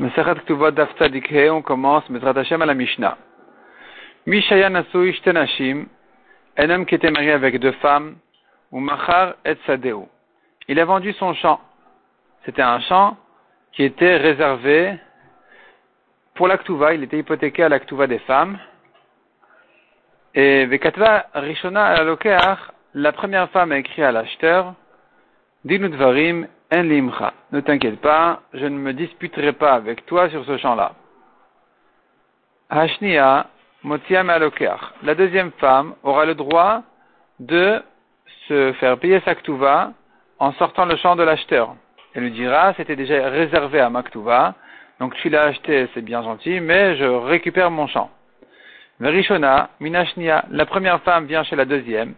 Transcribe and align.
On 0.00 1.62
commence 1.62 2.10
Mesrat 2.10 2.36
Hashem 2.36 2.62
à 2.62 2.66
la 2.66 2.74
Mishnah. 2.74 3.16
Mishaya 4.26 4.68
Nasui 4.68 5.12
Shtenashim, 5.12 5.86
un 6.56 6.70
homme 6.70 6.84
qui 6.84 6.96
était 6.96 7.12
marié 7.12 7.30
avec 7.30 7.60
deux 7.60 7.72
femmes, 7.72 8.16
ou 8.72 8.80
Machar 8.80 9.34
et 9.44 9.54
Sadeu. 9.66 10.00
Il 10.66 10.80
a 10.80 10.84
vendu 10.84 11.12
son 11.12 11.32
champ. 11.34 11.60
C'était 12.44 12.62
un 12.62 12.80
champ 12.80 13.16
qui 13.72 13.84
était 13.84 14.16
réservé 14.16 14.98
pour 16.34 16.48
l'Aktuva, 16.48 16.94
il 16.94 17.04
était 17.04 17.18
hypothéqué 17.18 17.62
à 17.62 17.68
l'Aktuva 17.68 18.08
des 18.08 18.18
femmes. 18.20 18.58
Et 20.34 20.66
Vekatva 20.66 21.26
Rishona 21.34 21.84
Alokeach, 21.84 22.58
la 22.94 23.12
première 23.12 23.48
femme 23.50 23.70
a 23.70 23.78
écrit 23.78 24.02
à 24.02 24.10
l'acheteur, 24.10 24.74
Dinudvarim 25.64 26.46
en 26.72 26.82
limcha. 26.82 27.32
Ne 27.52 27.60
t'inquiète 27.60 28.00
pas, 28.00 28.42
je 28.52 28.66
ne 28.66 28.76
me 28.76 28.92
disputerai 28.92 29.52
pas 29.52 29.72
avec 29.72 30.04
toi 30.04 30.28
sur 30.28 30.44
ce 30.44 30.58
champ-là. 30.58 30.92
Hashnia 32.68 33.46
Motiam 33.82 34.28
Alokeach. 34.30 34.80
La 35.02 35.14
deuxième 35.14 35.52
femme 35.52 35.94
aura 36.02 36.26
le 36.26 36.34
droit 36.34 36.82
de 37.38 37.82
se 38.48 38.72
faire 38.74 38.98
payer 38.98 39.20
sa 39.24 39.34
ktuva 39.34 39.92
en 40.38 40.52
sortant 40.52 40.84
le 40.84 40.96
champ 40.96 41.16
de 41.16 41.22
l'acheteur. 41.22 41.74
Elle 42.14 42.24
lui 42.24 42.30
dira, 42.30 42.74
c'était 42.74 42.96
déjà 42.96 43.28
réservé 43.28 43.80
à 43.80 43.90
ma 43.90 44.02
ktuva, 44.02 44.54
donc 45.00 45.14
tu 45.16 45.28
l'as 45.28 45.44
acheté, 45.44 45.88
c'est 45.94 46.02
bien 46.02 46.22
gentil, 46.22 46.60
mais 46.60 46.96
je 46.96 47.04
récupère 47.04 47.70
mon 47.70 47.86
champ. 47.86 48.10
Verishona, 49.00 49.70
Minashnia, 49.80 50.44
la 50.50 50.66
première 50.66 51.00
femme 51.02 51.26
vient 51.26 51.42
chez 51.42 51.56
la 51.56 51.64
deuxième. 51.64 52.14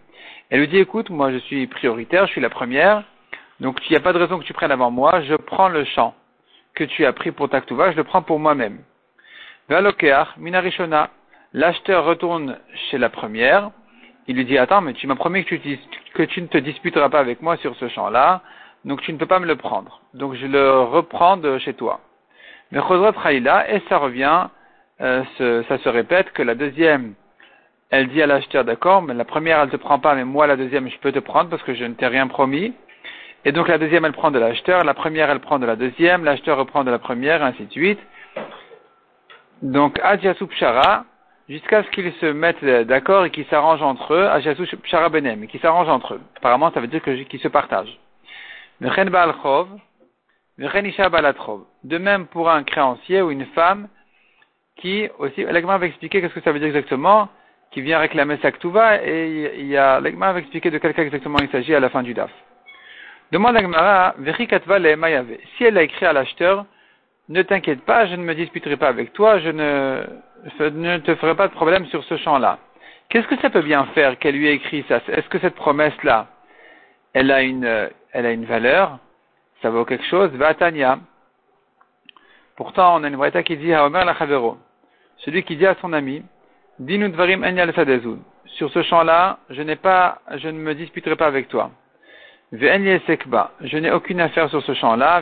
Elle 0.51 0.61
lui 0.61 0.69
dit, 0.69 0.79
écoute, 0.79 1.11
moi 1.11 1.33
je 1.33 1.39
suis 1.39 1.67
prioritaire, 1.67 2.27
je 2.27 2.33
suis 2.33 2.41
la 2.41 2.51
première, 2.51 3.03
donc 3.61 3.79
il 3.89 3.93
n'y 3.93 3.97
a 3.97 4.01
pas 4.01 4.13
de 4.13 4.19
raison 4.19 4.39
que 4.39 4.45
tu 4.45 4.53
prennes 4.53 4.73
avant 4.73 4.91
moi, 4.91 5.23
je 5.23 5.35
prends 5.35 5.69
le 5.69 5.85
champ 5.85 6.15
que 6.75 6.85
tu 6.85 7.07
as 7.07 7.13
pris 7.13 7.33
pour 7.33 7.49
ta 7.49 7.61
je 7.61 7.97
le 7.97 8.05
prends 8.05 8.23
pour 8.23 8.39
moi-même. 8.39 8.81
Velokeach, 9.69 10.37
Minarishona, 10.37 11.11
l'acheteur 11.53 12.05
retourne 12.05 12.59
chez 12.91 12.99
la 12.99 13.09
première, 13.09 13.71
il 14.29 14.37
lui 14.37 14.45
dit, 14.45 14.59
attends, 14.59 14.81
mais 14.81 14.93
tu 14.93 15.07
m'as 15.07 15.15
promis 15.15 15.45
que 15.45 15.55
tu, 15.55 15.79
que 16.15 16.23
tu 16.23 16.43
ne 16.43 16.47
te 16.49 16.59
disputeras 16.59 17.09
pas 17.09 17.21
avec 17.21 17.43
moi 17.43 17.57
sur 17.59 17.75
ce 17.77 17.89
champ-là, 17.89 18.43
donc 18.85 19.01
tu 19.03 19.13
ne 19.13 19.19
peux 19.19 19.27
pas 19.27 19.39
me 19.39 19.47
le 19.47 19.57
prendre. 19.57 20.01
Donc 20.15 20.35
je 20.35 20.47
le 20.47 20.81
reprends 20.83 21.37
de 21.37 21.59
chez 21.59 21.75
toi. 21.75 22.01
Mais 22.73 22.79
et 22.79 23.83
ça 23.89 23.99
revient, 23.99 24.47
euh, 25.01 25.23
ça 25.69 25.79
se 25.79 25.89
répète 25.89 26.33
que 26.33 26.43
la 26.43 26.55
deuxième, 26.55 27.15
elle 27.91 28.09
dit 28.09 28.21
à 28.21 28.27
l'acheteur, 28.27 28.65
d'accord, 28.65 29.03
mais 29.03 29.15
la 29.15 29.25
première, 29.25 29.61
elle 29.61 29.71
te 29.71 29.77
prend 29.77 30.01
pas, 30.01 30.15
mais 30.15 30.25
moi, 30.25 30.47
la 30.47 30.57
deuxième, 30.57 30.91
je 30.91 30.99
peux 30.99 31.13
te 31.13 31.21
prendre 31.21 31.49
parce 31.49 31.63
que 31.63 31.75
je 31.75 31.85
ne 31.85 31.95
t'ai 31.95 32.09
rien 32.09 32.27
promis. 32.27 32.75
Et 33.47 33.53
donc 33.53 33.69
la 33.69 33.79
deuxième, 33.79 34.05
elle 34.05 34.13
prend 34.13 34.33
de 34.33 34.41
l'acheteur, 34.41 34.83
la 34.83 34.93
première, 34.93 35.31
elle 35.31 35.39
prend 35.39 35.61
de 35.61 35.67
la 35.67 35.77
deuxième, 35.77 36.25
l'acheteur 36.25 36.59
reprend 36.59 36.83
de 36.83 36.91
la 36.91 36.99
première, 36.99 37.45
ainsi 37.45 37.65
de 37.65 37.71
suite. 37.71 38.01
Donc, 39.63 40.01
Adjasou 40.03 40.49
Pshara, 40.49 41.05
jusqu'à 41.49 41.85
ce 41.85 41.91
qu'ils 41.91 42.13
se 42.15 42.27
mettent 42.27 42.65
d'accord 42.65 43.25
et 43.25 43.31
qu'ils 43.31 43.47
s'arrangent 43.47 43.83
entre 43.83 44.15
eux, 44.15 44.27
Adjasou 44.27 44.65
Pshara 44.83 45.11
Benem, 45.11 45.47
qu'ils 45.47 45.61
s'arrangent 45.61 45.89
entre 45.89 46.15
eux. 46.15 46.21
Apparemment, 46.39 46.73
ça 46.73 46.81
veut 46.81 46.89
dire 46.89 47.01
qu'ils 47.01 47.39
se 47.39 47.47
partagent. 47.47 47.97
De 51.85 51.99
même 51.99 52.27
pour 52.27 52.51
un 52.51 52.65
créancier 52.65 53.23
ou 53.23 53.31
une 53.31 53.47
femme 53.47 53.87
qui 54.75 55.09
aussi, 55.21 55.45
l'Agma 55.45 55.79
va 55.79 55.87
expliquer 55.87 56.21
qu'est-ce 56.21 56.35
que 56.35 56.41
ça 56.41 56.51
veut 56.51 56.59
dire 56.59 56.67
exactement, 56.67 57.29
qui 57.71 57.81
vient 57.81 58.01
réclamer 58.01 58.39
sa 58.43 58.51
ktuva, 58.51 59.05
et 59.05 59.53
il 59.61 59.69
y 59.69 59.77
a, 59.77 60.01
va 60.01 60.39
expliquer 60.41 60.73
de 60.73 60.79
quel 60.79 60.95
cas 60.95 61.03
exactement 61.03 61.39
il 61.39 61.49
s'agit 61.51 61.77
à 61.77 61.81
la 61.81 61.91
fin 61.91 62.03
du 62.03 62.13
DAF. 62.13 62.33
Demande 63.33 63.55
l'Agmara, 63.55 64.15
si 65.57 65.65
elle 65.65 65.79
a 65.79 65.83
écrit 65.83 66.07
à 66.07 66.13
l'acheteur, 66.13 66.65
ne 67.29 67.43
t'inquiète 67.43 67.83
pas, 67.83 68.07
je 68.07 68.15
ne 68.15 68.23
me 68.23 68.35
disputerai 68.35 68.77
pas 68.77 68.89
avec 68.89 69.13
toi, 69.13 69.41
je 69.41 69.49
ne, 69.49 70.99
te 70.99 71.15
ferai 71.17 71.35
pas 71.35 71.49
de 71.49 71.53
problème 71.53 71.87
sur 71.87 72.05
ce 72.05 72.17
champ-là. 72.19 72.59
Qu'est-ce 73.09 73.27
que 73.27 73.39
ça 73.41 73.51
peut 73.51 73.63
bien 73.63 73.85
faire 73.95 74.19
qu'elle 74.19 74.37
lui 74.37 74.47
ait 74.49 74.55
écrit 74.55 74.85
ça? 74.89 75.01
Est-ce 75.09 75.29
que 75.29 75.39
cette 75.41 75.57
promesse-là, 75.57 76.29
elle 77.15 77.31
a 77.31 77.43
une, 77.43 77.91
elle 78.13 78.27
a 78.27 78.31
une 78.31 78.45
valeur? 78.45 78.99
Ça 79.63 79.71
vaut 79.71 79.85
quelque 79.85 80.05
chose? 80.05 80.31
Vatania. 80.33 80.99
Pourtant, 82.57 82.97
on 82.97 83.05
a 83.05 83.09
une 83.09 83.17
vraie 83.17 83.43
qui 83.43 83.57
dit 83.57 83.73
à 83.75 83.85
Omer 83.87 84.05
la 84.05 84.15
celui 85.19 85.43
qui 85.43 85.57
dit 85.57 85.67
à 85.67 85.75
son 85.81 85.93
ami, 85.93 86.23
Dinu 86.79 87.09
dvarim 87.09 87.43
Sur 88.47 88.71
ce 88.71 88.83
champ-là, 88.83 89.39
je 89.51 89.63
n'ai 89.63 89.77
pas, 89.77 90.21
je 90.37 90.49
ne 90.49 90.59
me 90.59 90.75
disputerai 90.75 91.17
pas 91.17 91.27
avec 91.27 91.49
toi. 91.49 91.71
Je 92.53 93.79
n'ai 93.79 93.91
aucune 93.91 94.21
affaire 94.21 94.49
sur 94.51 94.63
ce 94.63 94.75
champ-là. 94.75 95.21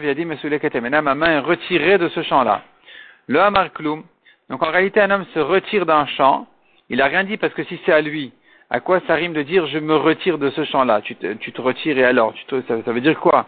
Ma 1.03 1.15
main 1.15 1.31
est 1.31 1.39
retirée 1.39 1.99
de 1.99 2.09
ce 2.09 2.23
champ-là. 2.23 2.63
Le 3.27 3.41
hamar 3.41 3.69
Donc 4.51 4.63
en 4.63 4.71
réalité, 4.71 5.01
un 5.01 5.11
homme 5.11 5.25
se 5.33 5.39
retire 5.39 5.87
d'un 5.87 6.07
champ. 6.07 6.47
Il 6.91 7.01
a 7.01 7.07
rien 7.07 7.25
dit 7.25 7.39
parce 7.39 7.55
que 7.55 7.65
si 7.65 7.81
c'est 7.87 7.93
à 7.93 8.03
lui, 8.03 8.33
à 8.69 8.81
quoi 8.81 9.01
ça 9.07 9.15
rime 9.15 9.33
de 9.33 9.43
dire 9.43 9.67
je 9.67 9.79
me 9.79 9.97
retire 9.97 10.37
de 10.37 10.51
ce 10.51 10.65
champ-là? 10.65 11.01
Tu 11.01 11.17
te, 11.17 11.33
tu 11.35 11.53
te, 11.53 11.63
retires 11.63 11.97
et 11.97 12.05
alors? 12.05 12.35
Tu 12.35 12.45
ça, 12.69 12.75
veut 12.75 13.01
dire 13.01 13.19
quoi? 13.19 13.47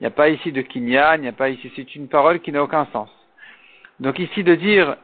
Il 0.00 0.02
n'y 0.02 0.08
a 0.08 0.10
pas 0.10 0.28
ici 0.28 0.52
de 0.52 0.60
kinyan, 0.60 1.16
il 1.16 1.20
n'y 1.22 1.28
a 1.28 1.32
pas 1.32 1.48
ici. 1.48 1.72
C'est 1.76 1.94
une 1.94 2.08
parole 2.08 2.40
qui 2.40 2.52
n'a 2.52 2.62
aucun 2.62 2.86
sens. 2.92 3.08
Donc 4.00 4.18
ici 4.18 4.44
de 4.44 4.54
dire 4.54 4.96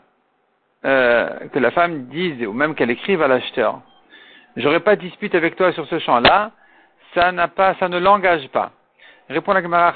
euh, 0.85 1.29
que 1.53 1.59
la 1.59 1.71
femme 1.71 2.07
dise, 2.07 2.47
ou 2.47 2.53
même 2.53 2.75
qu'elle 2.75 2.91
écrive 2.91 3.23
à 3.23 3.29
l'acheteur, 3.29 3.81
j'aurais 4.57 4.81
pas 4.81 4.97
de 4.97 5.01
dispute 5.01 5.35
avec 5.35 5.57
toi 5.57 5.73
sur 5.73 5.87
ce 5.87 5.99
champ-là, 5.99 6.53
ça 7.15 7.33
n'a 7.33 7.49
pas, 7.49 7.75
ça 7.77 7.89
ne 7.89 7.99
l'engage 7.99 8.49
pas. 8.49 8.73
Répond 9.29 9.53
la 9.53 9.63
Gemara 9.63 9.95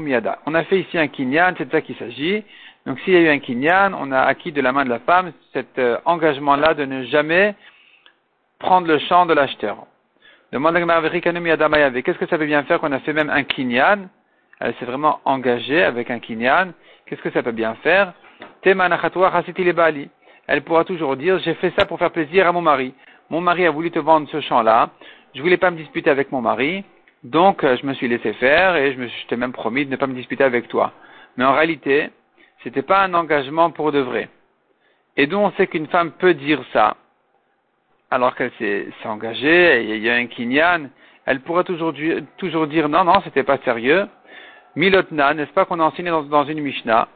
Miyada. 0.00 0.38
On 0.46 0.54
a 0.54 0.64
fait 0.64 0.80
ici 0.80 0.98
un 0.98 1.06
kinyan, 1.06 1.54
c'est 1.56 1.66
de 1.66 1.70
ça 1.70 1.80
qu'il 1.80 1.96
s'agit. 1.96 2.44
Donc 2.86 2.98
s'il 3.00 3.12
y 3.12 3.16
a 3.16 3.20
eu 3.20 3.28
un 3.28 3.38
kinyan, 3.38 3.94
on 3.94 4.10
a 4.10 4.20
acquis 4.20 4.52
de 4.52 4.60
la 4.60 4.72
main 4.72 4.84
de 4.84 4.90
la 4.90 4.98
femme 5.00 5.32
cet 5.52 5.78
euh, 5.78 5.98
engagement-là 6.04 6.74
de 6.74 6.84
ne 6.84 7.04
jamais 7.04 7.54
prendre 8.58 8.88
le 8.88 8.98
champ 8.98 9.26
de 9.26 9.34
l'acheteur. 9.34 9.86
Demande 10.52 10.74
la 10.74 10.80
Gemara 10.80 11.00
Miyada 11.40 11.68
Qu'est-ce 12.02 12.18
que 12.18 12.26
ça 12.26 12.36
veut 12.36 12.46
bien 12.46 12.64
faire 12.64 12.80
qu'on 12.80 12.90
a 12.90 12.98
fait 12.98 13.12
même 13.12 13.30
un 13.30 13.44
kinyan? 13.44 14.08
Elle 14.58 14.74
s'est 14.74 14.84
vraiment 14.84 15.20
engagée 15.24 15.82
avec 15.82 16.10
un 16.10 16.18
kinyan. 16.18 16.72
Qu'est-ce 17.06 17.22
que 17.22 17.30
ça 17.30 17.42
peut 17.42 17.52
bien 17.52 17.76
faire? 17.76 18.12
Elle 20.46 20.62
pourra 20.62 20.84
toujours 20.84 21.16
dire, 21.16 21.38
j'ai 21.38 21.54
fait 21.54 21.72
ça 21.78 21.86
pour 21.86 21.98
faire 21.98 22.10
plaisir 22.10 22.46
à 22.48 22.52
mon 22.52 22.60
mari. 22.60 22.92
Mon 23.30 23.40
mari 23.40 23.64
a 23.66 23.70
voulu 23.70 23.90
te 23.92 24.00
vendre 24.00 24.28
ce 24.28 24.40
champ-là. 24.40 24.90
Je 25.34 25.42
voulais 25.42 25.56
pas 25.56 25.70
me 25.70 25.76
disputer 25.76 26.10
avec 26.10 26.32
mon 26.32 26.40
mari. 26.40 26.84
Donc, 27.22 27.62
euh, 27.64 27.76
je 27.80 27.86
me 27.86 27.94
suis 27.94 28.08
laissé 28.08 28.32
faire 28.34 28.76
et 28.76 28.92
je 28.92 28.98
me 28.98 29.08
t'ai 29.28 29.36
même 29.36 29.52
promis 29.52 29.84
de 29.84 29.90
ne 29.90 29.96
pas 29.96 30.06
me 30.06 30.14
disputer 30.14 30.42
avec 30.42 30.68
toi. 30.68 30.92
Mais 31.36 31.44
en 31.44 31.52
réalité, 31.52 32.10
c'était 32.62 32.82
pas 32.82 33.04
un 33.04 33.14
engagement 33.14 33.70
pour 33.70 33.92
de 33.92 34.00
vrai. 34.00 34.28
Et 35.16 35.26
d'où 35.26 35.36
on 35.36 35.52
sait 35.52 35.66
qu'une 35.66 35.86
femme 35.86 36.12
peut 36.12 36.34
dire 36.34 36.62
ça, 36.72 36.96
alors 38.10 38.34
qu'elle 38.34 38.52
s'est 38.58 38.88
engagée, 39.04 39.84
il 39.84 40.02
y 40.02 40.10
a 40.10 40.14
un 40.14 40.26
kinyan, 40.26 40.88
elle 41.26 41.40
pourra 41.40 41.62
toujours, 41.62 41.92
toujours 42.38 42.66
dire 42.66 42.88
non, 42.88 43.04
non, 43.04 43.20
c'était 43.22 43.44
pas 43.44 43.58
sérieux. 43.58 44.08
Milotna, 44.74 45.34
n'est-ce 45.34 45.52
pas 45.52 45.64
qu'on 45.64 45.80
a 45.80 45.84
enseigné 45.84 46.10
dans, 46.10 46.44
une 46.44 46.60
Mishnah, 46.60 47.08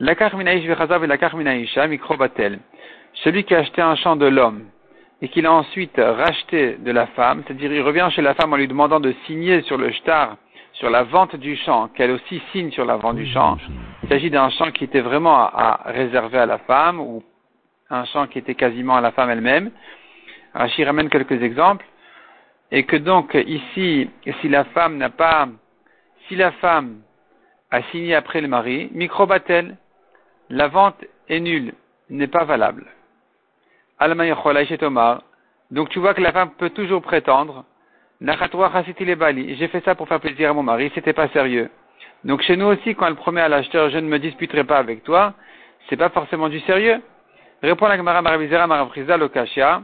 la 0.00 0.12
et 0.12 1.06
la 1.76 1.86
mikrobatel. 1.88 2.58
Celui 3.14 3.44
qui 3.44 3.54
a 3.54 3.58
acheté 3.58 3.82
un 3.82 3.96
champ 3.96 4.16
de 4.16 4.26
l'homme 4.26 4.64
et 5.20 5.28
qu'il 5.28 5.46
a 5.46 5.52
ensuite 5.52 5.96
racheté 5.96 6.76
de 6.78 6.90
la 6.92 7.06
femme, 7.08 7.42
c'est-à-dire 7.46 7.72
il 7.72 7.82
revient 7.82 8.08
chez 8.10 8.22
la 8.22 8.34
femme 8.34 8.52
en 8.52 8.56
lui 8.56 8.68
demandant 8.68 9.00
de 9.00 9.12
signer 9.26 9.62
sur 9.62 9.76
le 9.76 9.90
shtar, 9.90 10.36
sur 10.74 10.90
la 10.90 11.02
vente 11.02 11.34
du 11.34 11.56
champ, 11.56 11.88
qu'elle 11.88 12.12
aussi 12.12 12.40
signe 12.52 12.70
sur 12.70 12.84
la 12.84 12.96
vente 12.96 13.16
du 13.16 13.26
champ. 13.26 13.58
Il 14.04 14.08
s'agit 14.08 14.30
d'un 14.30 14.48
champ 14.50 14.70
qui 14.70 14.84
était 14.84 15.00
vraiment 15.00 15.36
à, 15.36 15.80
réserver 15.86 16.38
à 16.38 16.46
la 16.46 16.58
femme 16.58 17.00
ou 17.00 17.24
un 17.90 18.04
champ 18.04 18.26
qui 18.28 18.38
était 18.38 18.54
quasiment 18.54 18.96
à 18.96 19.00
la 19.00 19.10
femme 19.10 19.30
elle-même. 19.30 19.72
Rachid 20.54 20.86
ramène 20.86 21.08
quelques 21.08 21.42
exemples. 21.42 21.84
Et 22.70 22.84
que 22.84 22.96
donc 22.96 23.34
ici, 23.34 24.10
si 24.40 24.48
la 24.48 24.64
femme 24.64 24.98
n'a 24.98 25.08
pas, 25.08 25.48
si 26.28 26.36
la 26.36 26.52
femme 26.52 26.98
a 27.70 27.82
signé 27.84 28.14
après 28.14 28.40
le 28.40 28.48
mari, 28.48 28.90
microbatel, 28.92 29.76
la 30.50 30.68
vente 30.68 31.02
est 31.28 31.40
nulle, 31.40 31.72
n'est 32.10 32.26
pas 32.26 32.44
valable. 32.44 32.86
Donc 35.70 35.88
tu 35.90 35.98
vois 35.98 36.14
que 36.14 36.20
la 36.20 36.32
femme 36.32 36.50
peut 36.58 36.70
toujours 36.70 37.02
prétendre, 37.02 37.64
j'ai 38.20 39.68
fait 39.68 39.84
ça 39.84 39.94
pour 39.94 40.08
faire 40.08 40.20
plaisir 40.20 40.50
à 40.50 40.52
mon 40.52 40.62
mari, 40.62 40.90
c'était 40.94 41.12
pas 41.12 41.28
sérieux. 41.28 41.70
Donc 42.24 42.42
chez 42.42 42.56
nous 42.56 42.66
aussi, 42.66 42.94
quand 42.94 43.06
elle 43.06 43.14
promet 43.14 43.40
à 43.40 43.48
l'acheteur, 43.48 43.90
je 43.90 43.98
ne 43.98 44.08
me 44.08 44.18
disputerai 44.18 44.64
pas 44.64 44.78
avec 44.78 45.04
toi, 45.04 45.34
c'est 45.88 45.96
pas 45.96 46.08
forcément 46.10 46.48
du 46.48 46.60
sérieux. 46.60 47.00
Répond 47.62 47.86
la 47.86 47.96
Gemara 47.96 48.22
Maravizera 48.22 48.66
Maravriza 48.66 49.16
Lokashia. 49.16 49.82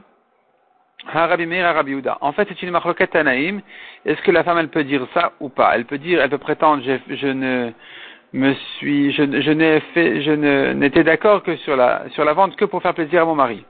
En 1.13 2.33
fait, 2.33 2.49
c'est 2.49 2.63
une 2.63 2.71
marloquette 2.71 3.11
Tanaïm. 3.11 3.61
Est-ce 4.07 4.23
que 4.23 4.31
la 4.31 4.45
femme, 4.45 4.59
elle 4.59 4.69
peut 4.69 4.85
dire 4.85 5.07
ça 5.13 5.33
ou 5.41 5.49
pas? 5.49 5.73
Elle 5.75 5.85
peut 5.85 5.99
dire, 5.99 6.21
elle 6.21 6.31
peut 6.31 6.39
prétendre, 6.39 6.83
je 6.83 7.27
ne, 7.27 7.73
me 8.33 8.55
suis, 8.55 9.13
je, 9.13 9.41
je 9.41 9.51
n'ai 9.51 9.81
fait, 9.93 10.23
je 10.23 10.31
n'étais 10.73 11.05
d'accord 11.05 11.43
que 11.43 11.57
sur 11.57 11.77
la, 11.77 12.09
sur 12.11 12.25
la 12.25 12.33
vente 12.33 12.57
que 12.57 12.65
pour 12.65 12.83
faire 12.83 12.95
plaisir 12.95 13.23
à 13.23 13.25
mon 13.25 13.35
mari. 13.35 13.65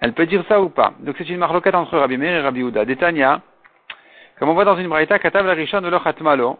Elle 0.00 0.12
peut 0.12 0.26
dire 0.26 0.44
ça 0.48 0.60
ou 0.60 0.68
pas. 0.68 0.92
Donc 1.00 1.14
c'est 1.18 1.28
une 1.28 1.38
marloquette 1.38 1.74
entre 1.74 1.98
Rabbi 1.98 2.16
Meir 2.16 2.32
et 2.32 2.40
Rabbi 2.40 2.60
Uda. 2.60 2.84
Détania, 2.84 3.40
comme 4.38 4.48
on 4.48 4.54
voit 4.54 4.64
dans 4.64 4.76
une 4.76 4.88
braïta, 4.88 5.18
Katav 5.18 5.46
la 5.46 5.54
de 5.54 6.56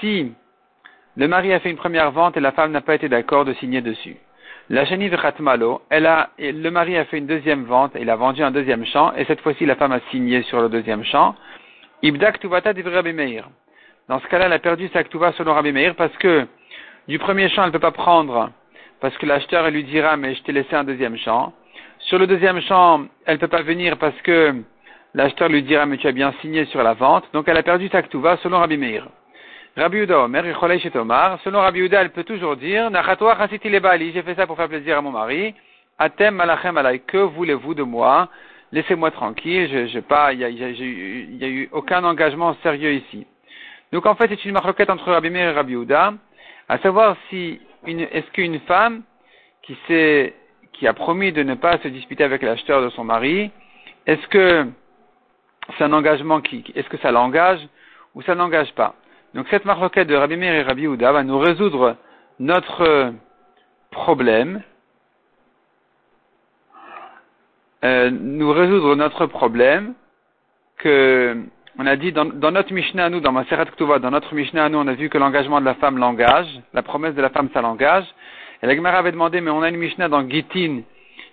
Si 0.00 0.32
Le 1.16 1.28
mari 1.28 1.52
a 1.52 1.60
fait 1.60 1.70
une 1.70 1.76
première 1.76 2.10
vente 2.10 2.36
et 2.36 2.40
la 2.40 2.52
femme 2.52 2.72
n'a 2.72 2.80
pas 2.80 2.94
été 2.94 3.08
d'accord 3.08 3.44
de 3.44 3.52
signer 3.54 3.80
dessus. 3.80 4.16
La 4.70 4.86
Shani 4.86 5.10
Khatmalo, 5.10 5.82
elle 5.90 6.06
a, 6.06 6.30
le 6.38 6.70
mari 6.70 6.96
a 6.96 7.04
fait 7.04 7.18
une 7.18 7.26
deuxième 7.26 7.64
vente, 7.64 7.92
il 8.00 8.08
a 8.08 8.16
vendu 8.16 8.42
un 8.42 8.50
deuxième 8.50 8.86
champ, 8.86 9.12
et 9.14 9.24
cette 9.24 9.40
fois-ci 9.40 9.66
la 9.66 9.74
femme 9.74 9.92
a 9.92 10.00
signé 10.10 10.42
sur 10.44 10.62
le 10.62 10.68
deuxième 10.68 11.04
champ. 11.04 11.34
Ibdak 12.02 12.40
Tuvata 12.40 12.72
Rabbi 12.72 13.12
Meir. 13.12 13.48
Dans 14.08 14.18
ce 14.20 14.26
cas-là, 14.28 14.46
elle 14.46 14.52
a 14.52 14.58
perdu 14.58 14.88
sa 14.92 15.04
Ktuva 15.04 15.32
selon 15.32 15.54
Rabbi 15.54 15.72
Meir 15.72 15.94
parce 15.94 16.16
que 16.16 16.46
du 17.06 17.18
premier 17.18 17.48
champ, 17.48 17.62
elle 17.62 17.68
ne 17.68 17.72
peut 17.72 17.78
pas 17.78 17.92
prendre 17.92 18.50
parce 19.00 19.16
que 19.18 19.26
l'acheteur, 19.26 19.68
lui 19.70 19.84
dira, 19.84 20.16
mais 20.16 20.34
je 20.34 20.42
t'ai 20.42 20.52
laissé 20.52 20.74
un 20.74 20.84
deuxième 20.84 21.16
champ. 21.16 21.52
Sur 22.06 22.18
le 22.18 22.26
deuxième 22.26 22.60
champ, 22.62 23.06
elle 23.26 23.34
ne 23.34 23.40
peut 23.40 23.48
pas 23.48 23.62
venir 23.62 23.96
parce 23.96 24.20
que 24.22 24.54
l'acheteur 25.14 25.48
lui 25.48 25.62
dira, 25.62 25.86
mais 25.86 25.98
tu 25.98 26.08
as 26.08 26.12
bien 26.12 26.32
signé 26.40 26.64
sur 26.66 26.82
la 26.82 26.94
vente. 26.94 27.24
Donc 27.32 27.46
elle 27.48 27.56
a 27.56 27.62
perdu 27.62 27.88
sa 27.88 28.02
Ktuva 28.02 28.38
selon 28.38 28.58
Rabbi 28.58 28.76
Meir. 28.76 29.06
Rabbi 29.76 29.98
Uda 29.98 30.24
Omer, 30.24 30.44
Tomar, 30.92 31.40
selon 31.44 31.60
Rabbi 31.60 31.80
Uda, 31.80 32.02
elle 32.02 32.10
peut 32.10 32.24
toujours 32.24 32.56
dire, 32.56 32.90
Nachatoa 32.90 33.36
Chasiti 33.38 33.70
j'ai 33.70 34.22
fait 34.22 34.34
ça 34.34 34.46
pour 34.46 34.56
faire 34.56 34.68
plaisir 34.68 34.98
à 34.98 35.00
mon 35.00 35.12
mari. 35.12 35.54
Atem 35.98 36.34
Malachem 36.34 36.76
Alay, 36.76 36.98
que 36.98 37.18
voulez-vous 37.18 37.74
de 37.74 37.82
moi? 37.82 38.28
Laissez-moi 38.72 39.10
tranquille, 39.12 39.68
je, 39.72 39.86
je 39.86 40.00
pas, 40.00 40.32
il 40.32 40.40
y 40.40 40.44
a, 40.44 40.48
y 40.48 40.64
a, 40.64 41.48
eu 41.48 41.68
aucun 41.72 42.02
engagement 42.04 42.56
sérieux 42.62 42.94
ici. 42.94 43.26
Donc 43.92 44.06
en 44.06 44.14
fait, 44.14 44.28
c'est 44.28 44.44
une 44.44 44.52
marquette 44.52 44.90
entre 44.90 45.10
Rabbi 45.12 45.30
Meir 45.30 45.50
et 45.50 45.52
Rabbi 45.52 45.74
Uda, 45.74 46.14
à 46.68 46.78
savoir 46.78 47.16
si 47.30 47.60
est-ce 47.86 48.30
qu'une 48.32 48.58
femme 48.60 49.02
qui 49.62 49.76
s'est, 49.86 50.34
qui 50.72 50.86
a 50.86 50.92
promis 50.92 51.32
de 51.32 51.42
ne 51.42 51.54
pas 51.54 51.78
se 51.78 51.88
disputer 51.88 52.24
avec 52.24 52.42
l'acheteur 52.42 52.82
de 52.82 52.88
son 52.90 53.04
mari, 53.04 53.50
est-ce 54.06 54.26
que 54.28 54.66
c'est 55.76 55.84
un 55.84 55.92
engagement 55.92 56.40
qui, 56.40 56.64
est-ce 56.74 56.88
que 56.88 56.98
ça 56.98 57.12
l'engage 57.12 57.60
ou 58.14 58.22
ça 58.22 58.34
n'engage 58.34 58.72
pas? 58.74 58.94
Donc 59.34 59.46
cette 59.50 59.64
marloquette 59.64 60.08
de 60.08 60.14
Rabbi 60.14 60.36
Meir 60.36 60.54
et 60.54 60.62
Rabbi 60.62 60.86
Houda 60.86 61.12
va 61.12 61.22
nous 61.22 61.38
résoudre 61.38 61.96
notre 62.38 63.12
problème, 63.90 64.62
euh, 67.84 68.10
nous 68.10 68.52
résoudre 68.52 68.94
notre 68.96 69.26
problème 69.26 69.94
que 70.78 71.36
on 71.78 71.86
a 71.86 71.96
dit 71.96 72.12
dans, 72.12 72.26
notre 72.26 72.72
Mishnah 72.72 73.06
à 73.06 73.08
nous, 73.08 73.20
dans 73.20 73.32
Maseret 73.32 73.64
Ktuva, 73.64 73.98
dans 73.98 74.10
notre 74.10 74.34
Mishnah 74.34 74.66
à 74.66 74.68
nous, 74.68 74.78
on 74.78 74.86
a 74.86 74.92
vu 74.92 75.08
que 75.08 75.16
l'engagement 75.16 75.58
de 75.58 75.64
la 75.64 75.74
femme 75.74 75.96
l'engage, 75.96 76.48
la 76.74 76.82
promesse 76.82 77.14
de 77.14 77.22
la 77.22 77.30
femme 77.30 77.48
ça 77.54 77.62
l'engage. 77.62 78.04
Et 78.62 78.66
la 78.66 78.76
Gemara 78.76 78.98
avait 78.98 79.12
demandé, 79.12 79.40
mais 79.40 79.50
on 79.50 79.62
a 79.62 79.68
une 79.68 79.76
Mishnah 79.76 80.08
dans 80.08 80.28
Gitin 80.28 80.82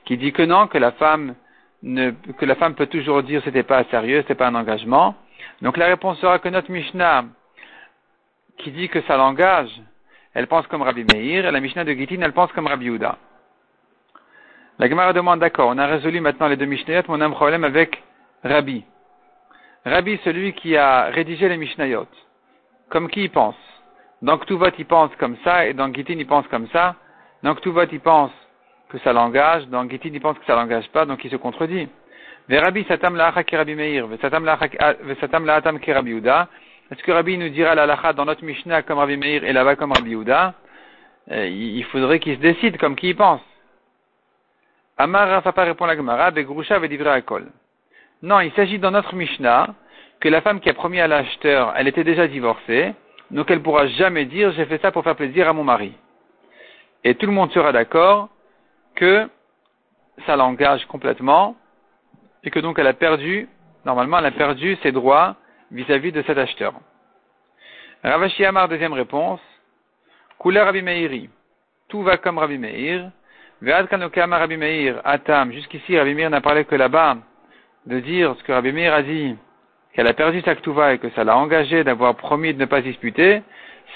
qui 0.05 0.17
dit 0.17 0.31
que 0.31 0.41
non, 0.41 0.67
que 0.67 0.77
la 0.77 0.91
femme 0.93 1.35
que 1.81 2.45
la 2.45 2.55
femme 2.55 2.75
peut 2.75 2.87
toujours 2.87 3.23
dire 3.23 3.41
c'était 3.45 3.63
pas 3.63 3.85
sérieux, 3.85 4.21
c'était 4.21 4.35
pas 4.35 4.47
un 4.47 4.55
engagement. 4.55 5.15
Donc 5.61 5.77
la 5.77 5.85
réponse 5.85 6.19
sera 6.19 6.39
que 6.39 6.49
notre 6.49 6.71
Mishnah 6.71 7.25
qui 8.57 8.71
dit 8.71 8.89
que 8.89 9.01
ça 9.01 9.15
l'engage, 9.15 9.71
elle 10.33 10.47
pense 10.47 10.67
comme 10.67 10.81
Rabbi 10.81 11.05
Meir, 11.05 11.45
et 11.45 11.51
la 11.51 11.59
Mishnah 11.59 11.85
de 11.85 11.93
Gittin, 11.93 12.21
elle 12.21 12.33
pense 12.33 12.51
comme 12.51 12.67
Rabbi 12.67 12.85
Yehuda. 12.85 13.17
La 14.77 14.89
Gemara 14.89 15.13
demande, 15.13 15.39
d'accord, 15.39 15.69
on 15.69 15.77
a 15.77 15.87
résolu 15.87 16.19
maintenant 16.19 16.47
les 16.47 16.57
deux 16.57 16.65
Mishnayot, 16.65 17.03
mais 17.07 17.15
on 17.15 17.21
a 17.21 17.25
un 17.25 17.31
problème 17.31 17.63
avec 17.63 18.01
Rabbi. 18.43 18.83
Rabbi, 19.85 20.19
celui 20.23 20.53
qui 20.53 20.75
a 20.75 21.05
rédigé 21.05 21.47
les 21.49 21.57
Mishnayot. 21.57 22.07
Comme 22.89 23.09
qui 23.09 23.23
il 23.23 23.29
pense? 23.29 23.55
Dans 24.21 24.37
Ktuvot, 24.37 24.71
il 24.77 24.85
pense 24.85 25.15
comme 25.17 25.37
ça, 25.43 25.65
et 25.65 25.73
dans 25.73 25.93
Gittin, 25.93 26.15
il 26.17 26.27
pense 26.27 26.47
comme 26.47 26.67
ça. 26.69 26.95
Dans 27.43 27.55
Ktuvot, 27.55 27.85
il 27.91 27.99
pense 27.99 28.31
que 28.89 28.97
ça 28.99 29.13
l'engage, 29.13 29.67
dans 29.67 29.87
Gittin, 29.87 30.09
il 30.11 30.21
pense 30.21 30.37
que 30.37 30.45
ça 30.45 30.55
l'engage 30.55 30.89
pas, 30.89 31.05
donc 31.05 31.23
il 31.23 31.31
se 31.31 31.35
contredit. 31.37 31.87
Rabbi 32.49 32.83
satam 32.85 33.15
la'acha 33.15 33.43
ki 33.43 33.55
Rabbi 33.55 33.75
Meir, 33.75 34.07
satam 34.21 34.45
la'atam 35.45 35.79
ki 35.79 35.93
Rabbi 35.93 36.11
Yehuda. 36.11 36.47
Est-ce 36.91 37.03
que 37.03 37.11
Rabbi 37.11 37.37
nous 37.37 37.49
dira 37.49 37.75
la 37.75 38.13
dans 38.13 38.25
notre 38.25 38.43
Mishnah 38.43 38.81
comme 38.81 38.97
Rabbi 38.97 39.17
Meir 39.17 39.43
et 39.43 39.53
là-bas 39.53 39.75
comme 39.75 39.91
Rabbi 39.91 40.11
Yehuda? 40.11 40.55
Euh, 41.31 41.47
Il 41.47 41.83
faudrait 41.85 42.19
qu'il 42.19 42.35
se 42.35 42.41
décide 42.41 42.77
comme 42.79 42.95
qui 42.95 43.09
y 43.09 43.13
pense. 43.13 43.41
Amar 44.97 45.29
Rafapa 45.29 45.63
répond 45.63 45.85
la 45.85 45.95
Gemara, 45.95 46.31
Begrusha 46.31 46.79
vedivra 46.79 47.13
akol. 47.13 47.45
Non, 48.21 48.41
il 48.41 48.51
s'agit 48.53 48.79
dans 48.79 48.91
notre 48.91 49.15
Mishnah 49.15 49.67
que 50.19 50.27
la 50.27 50.41
femme 50.41 50.59
qui 50.59 50.69
a 50.69 50.73
promis 50.73 50.99
à 50.99 51.07
l'acheteur, 51.07 51.73
elle 51.77 51.87
était 51.87 52.03
déjà 52.03 52.27
divorcée, 52.27 52.93
donc 53.31 53.49
elle 53.49 53.61
pourra 53.61 53.87
jamais 53.87 54.25
dire 54.25 54.51
j'ai 54.51 54.65
fait 54.65 54.81
ça 54.81 54.91
pour 54.91 55.03
faire 55.03 55.15
plaisir 55.15 55.47
à 55.47 55.53
mon 55.53 55.63
mari. 55.63 55.93
Et 57.03 57.15
tout 57.15 57.25
le 57.25 57.31
monde 57.31 57.51
sera 57.51 57.71
d'accord 57.71 58.29
que 58.95 59.29
ça 60.25 60.35
l'engage 60.35 60.85
complètement 60.87 61.55
et 62.43 62.51
que 62.51 62.59
donc 62.59 62.79
elle 62.79 62.87
a 62.87 62.93
perdu, 62.93 63.47
normalement 63.85 64.19
elle 64.19 64.25
a 64.25 64.31
perdu 64.31 64.77
ses 64.83 64.91
droits 64.91 65.35
vis-à-vis 65.71 66.11
de 66.11 66.21
cet 66.23 66.37
acheteur. 66.37 66.73
Ravashi 68.03 68.45
Amar, 68.45 68.69
deuxième 68.69 68.93
réponse. 68.93 69.41
Couleur 70.37 70.65
Rabbi 70.65 70.81
Meiri. 70.81 71.29
Tout 71.89 72.01
va 72.01 72.17
comme 72.17 72.37
Rabbi 72.37 72.57
Meir. 72.57 73.11
Ve'ad 73.61 73.87
kanokama 73.89 74.37
Rabbi 74.37 74.55
Meir. 74.55 75.01
Atam. 75.03 75.51
Jusqu'ici, 75.51 75.97
Rabbi 75.97 76.13
Meir 76.13 76.29
n'a 76.29 76.39
parlé 76.39 76.63
que 76.63 76.75
là-bas 76.75 77.17
de 77.85 77.99
dire 77.99 78.35
ce 78.37 78.43
que 78.43 78.51
Rabbi 78.53 78.71
Meir 78.71 78.93
a 78.93 79.01
dit, 79.01 79.35
qu'elle 79.93 80.07
a 80.07 80.13
perdu 80.13 80.41
sa 80.41 80.55
ktuva 80.55 80.93
et 80.93 80.99
que 80.99 81.09
ça 81.09 81.23
l'a 81.23 81.35
engagé 81.35 81.83
d'avoir 81.83 82.15
promis 82.15 82.53
de 82.53 82.59
ne 82.59 82.65
pas 82.65 82.81
disputer. 82.81 83.41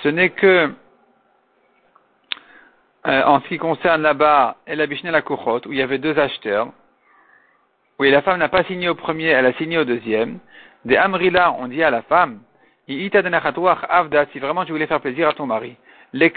Ce 0.02 0.10
n'est 0.10 0.32
que, 0.32 0.74
euh, 3.06 3.24
en 3.24 3.42
ce 3.42 3.48
qui 3.48 3.58
concerne 3.58 4.02
là-bas, 4.02 4.58
El 4.66 4.80
Abishne 4.82 5.12
la 5.12 5.22
Kuchot, 5.22 5.62
où 5.66 5.74
il 5.74 5.78
y 5.78 5.82
avait 5.82 5.98
deux 5.98 6.18
acheteurs, 6.18 6.68
où 8.00 8.04
la 8.04 8.22
femme 8.22 8.40
n'a 8.40 8.50
pas 8.50 8.64
signé 8.64 8.88
au 8.90 8.96
premier, 8.96 9.28
elle 9.28 9.46
a 9.46 9.54
signé 9.54 9.78
au 9.78 9.84
deuxième. 9.84 10.40
Des 10.86 10.98
Amrila, 10.98 11.54
on 11.60 11.68
dit 11.68 11.84
à 11.84 11.90
la 11.90 12.02
femme, 12.04 12.40
si 12.88 13.10
vraiment 14.40 14.66
tu 14.66 14.72
voulais 14.72 14.88
faire 14.88 15.02
plaisir 15.02 15.30
à 15.30 15.34
ton 15.34 15.46
mari. 15.46 15.76
Dès 16.14 16.30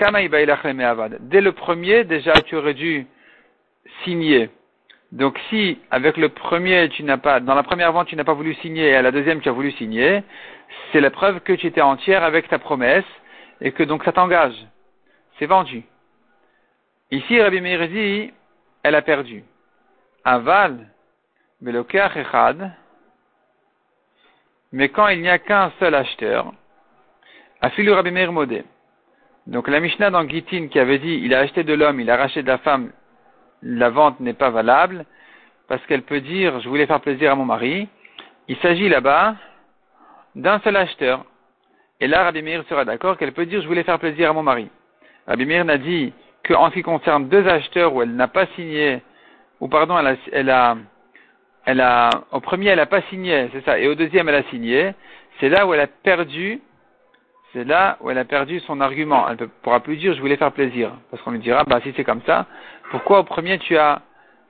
le 1.41 1.51
premier, 1.53 2.05
déjà, 2.05 2.33
tu 2.33 2.57
aurais 2.57 2.75
dû 2.75 3.07
signer. 4.05 4.51
Donc 5.13 5.39
si, 5.49 5.79
avec 5.91 6.17
le 6.17 6.29
premier, 6.31 6.89
tu 6.89 7.05
n'as 7.05 7.17
pas, 7.17 7.41
dans 7.41 7.55
la 7.55 7.63
première 7.63 7.93
vente, 7.93 8.09
tu 8.09 8.17
n'as 8.17 8.25
pas 8.25 8.33
voulu 8.33 8.55
signer, 8.55 8.89
et 8.89 8.97
à 8.97 9.03
la 9.03 9.13
deuxième, 9.13 9.41
tu 9.41 9.49
as 9.49 9.53
voulu 9.53 9.71
signer, 9.73 10.23
c'est 10.93 11.01
la 11.01 11.11
preuve 11.11 11.41
que 11.41 11.53
tu 11.53 11.69
étais 11.69 11.81
entière 11.81 12.25
avec 12.25 12.49
ta 12.49 12.59
promesse, 12.59 13.05
et 13.61 13.73
que 13.73 13.83
donc 13.83 14.05
ça 14.05 14.13
t'engage. 14.13 14.57
C'est 15.39 15.47
vendu. 15.47 15.85
Ici, 17.11 17.41
Rabbi 17.41 17.61
Meir 17.61 17.83
elle 18.83 18.95
a 18.95 19.03
perdu. 19.03 19.45
Aval, 20.25 20.89
Belokach 21.61 22.17
Echad, 22.17 22.73
mais 24.73 24.89
quand 24.89 25.09
il 25.09 25.23
n'y 25.23 25.29
a 25.29 25.39
qu'un 25.39 25.73
seul 25.79 25.95
acheteur, 25.95 26.53
Afilu 27.61 27.93
Rabbi 27.93 28.11
Meir 28.11 28.33
Modé. 28.33 28.65
Donc 29.47 29.69
la 29.69 29.81
Mishnah 29.81 30.11
dans 30.11 30.29
Gitin 30.29 30.67
qui 30.69 30.79
avait 30.79 30.99
dit 30.99 31.21
il 31.23 31.35
a 31.35 31.41
acheté 31.41 31.63
de 31.63 31.73
l'homme, 31.73 32.01
il 32.01 32.11
a 32.11 32.17
racheté 32.17 32.43
de 32.43 32.49
la 32.49 32.59
femme, 32.59 32.91
la 33.63 33.91
vente 33.91 34.21
n'est 34.21 34.35
pas 34.35 34.51
valable, 34.51 35.05
parce 35.69 35.85
qu'elle 35.87 36.03
peut 36.03 36.21
dire 36.21 36.61
je 36.61 36.69
voulais 36.69 36.87
faire 36.87 37.01
plaisir 37.01 37.33
à 37.33 37.35
mon 37.37 37.45
mari. 37.45 37.89
Il 38.49 38.57
s'agit 38.59 38.89
là-bas 38.89 39.37
d'un 40.35 40.61
seul 40.61 40.77
acheteur. 40.77 41.25
Et 42.01 42.07
là, 42.07 42.25
Rabbi 42.25 42.43
Meir 42.43 42.65
sera 42.69 42.85
d'accord 42.85 43.17
qu'elle 43.17 43.33
peut 43.33 43.47
dire 43.47 43.63
je 43.63 43.67
voulais 43.67 43.85
faire 43.85 43.99
plaisir 43.99 44.31
à 44.31 44.33
mon 44.33 44.43
mari. 44.43 44.69
Rabbi 45.27 45.47
Meir 45.47 45.65
n'a 45.65 45.79
dit 45.79 46.13
qu'en 46.47 46.71
ce 46.71 46.75
qui 46.75 46.83
concerne 46.83 47.29
deux 47.29 47.47
acheteurs 47.47 47.95
où 47.95 48.03
elle 48.03 48.15
n'a 48.15 48.29
pas 48.29 48.47
signé, 48.57 49.03
ou 49.61 49.69
pardon, 49.69 49.99
elle 49.99 50.07
a, 50.07 50.17
elle 50.33 50.51
a 50.51 50.77
elle 51.67 51.81
a, 51.81 52.11
au 52.31 52.41
premier, 52.41 52.69
elle 52.69 52.79
n'a 52.79 52.87
pas 52.87 53.03
signé, 53.03 53.49
c'est 53.53 53.65
ça, 53.65 53.79
et 53.79 53.89
au 53.89 53.97
deuxième, 53.97 54.29
elle 54.29 54.37
a 54.37 54.43
signé, 54.45 54.95
c'est 55.41 55.49
là 55.49 55.67
où 55.67 55.75
elle 55.75 55.81
a 55.81 55.89
perdu, 55.89 56.61
c'est 57.53 57.65
là 57.65 57.99
où 58.01 58.11
elle 58.11 58.19
a 58.19 58.25
perdu 58.25 58.61
son 58.61 58.81
argument. 58.81 59.27
Elle 59.29 59.37
ne 59.41 59.47
pourra 59.47 59.81
plus 59.81 59.97
dire, 59.97 60.15
je 60.15 60.21
voulais 60.21 60.37
faire 60.37 60.53
plaisir. 60.53 60.93
Parce 61.11 61.23
qu'on 61.23 61.33
lui 61.33 61.41
dira, 61.41 61.65
bah, 61.65 61.81
si 61.83 61.93
c'est 61.97 62.05
comme 62.05 62.23
ça, 62.25 62.47
pourquoi 62.91 63.21
au 63.21 63.25
premier, 63.25 63.59
tu 63.59 63.77
as, 63.77 64.03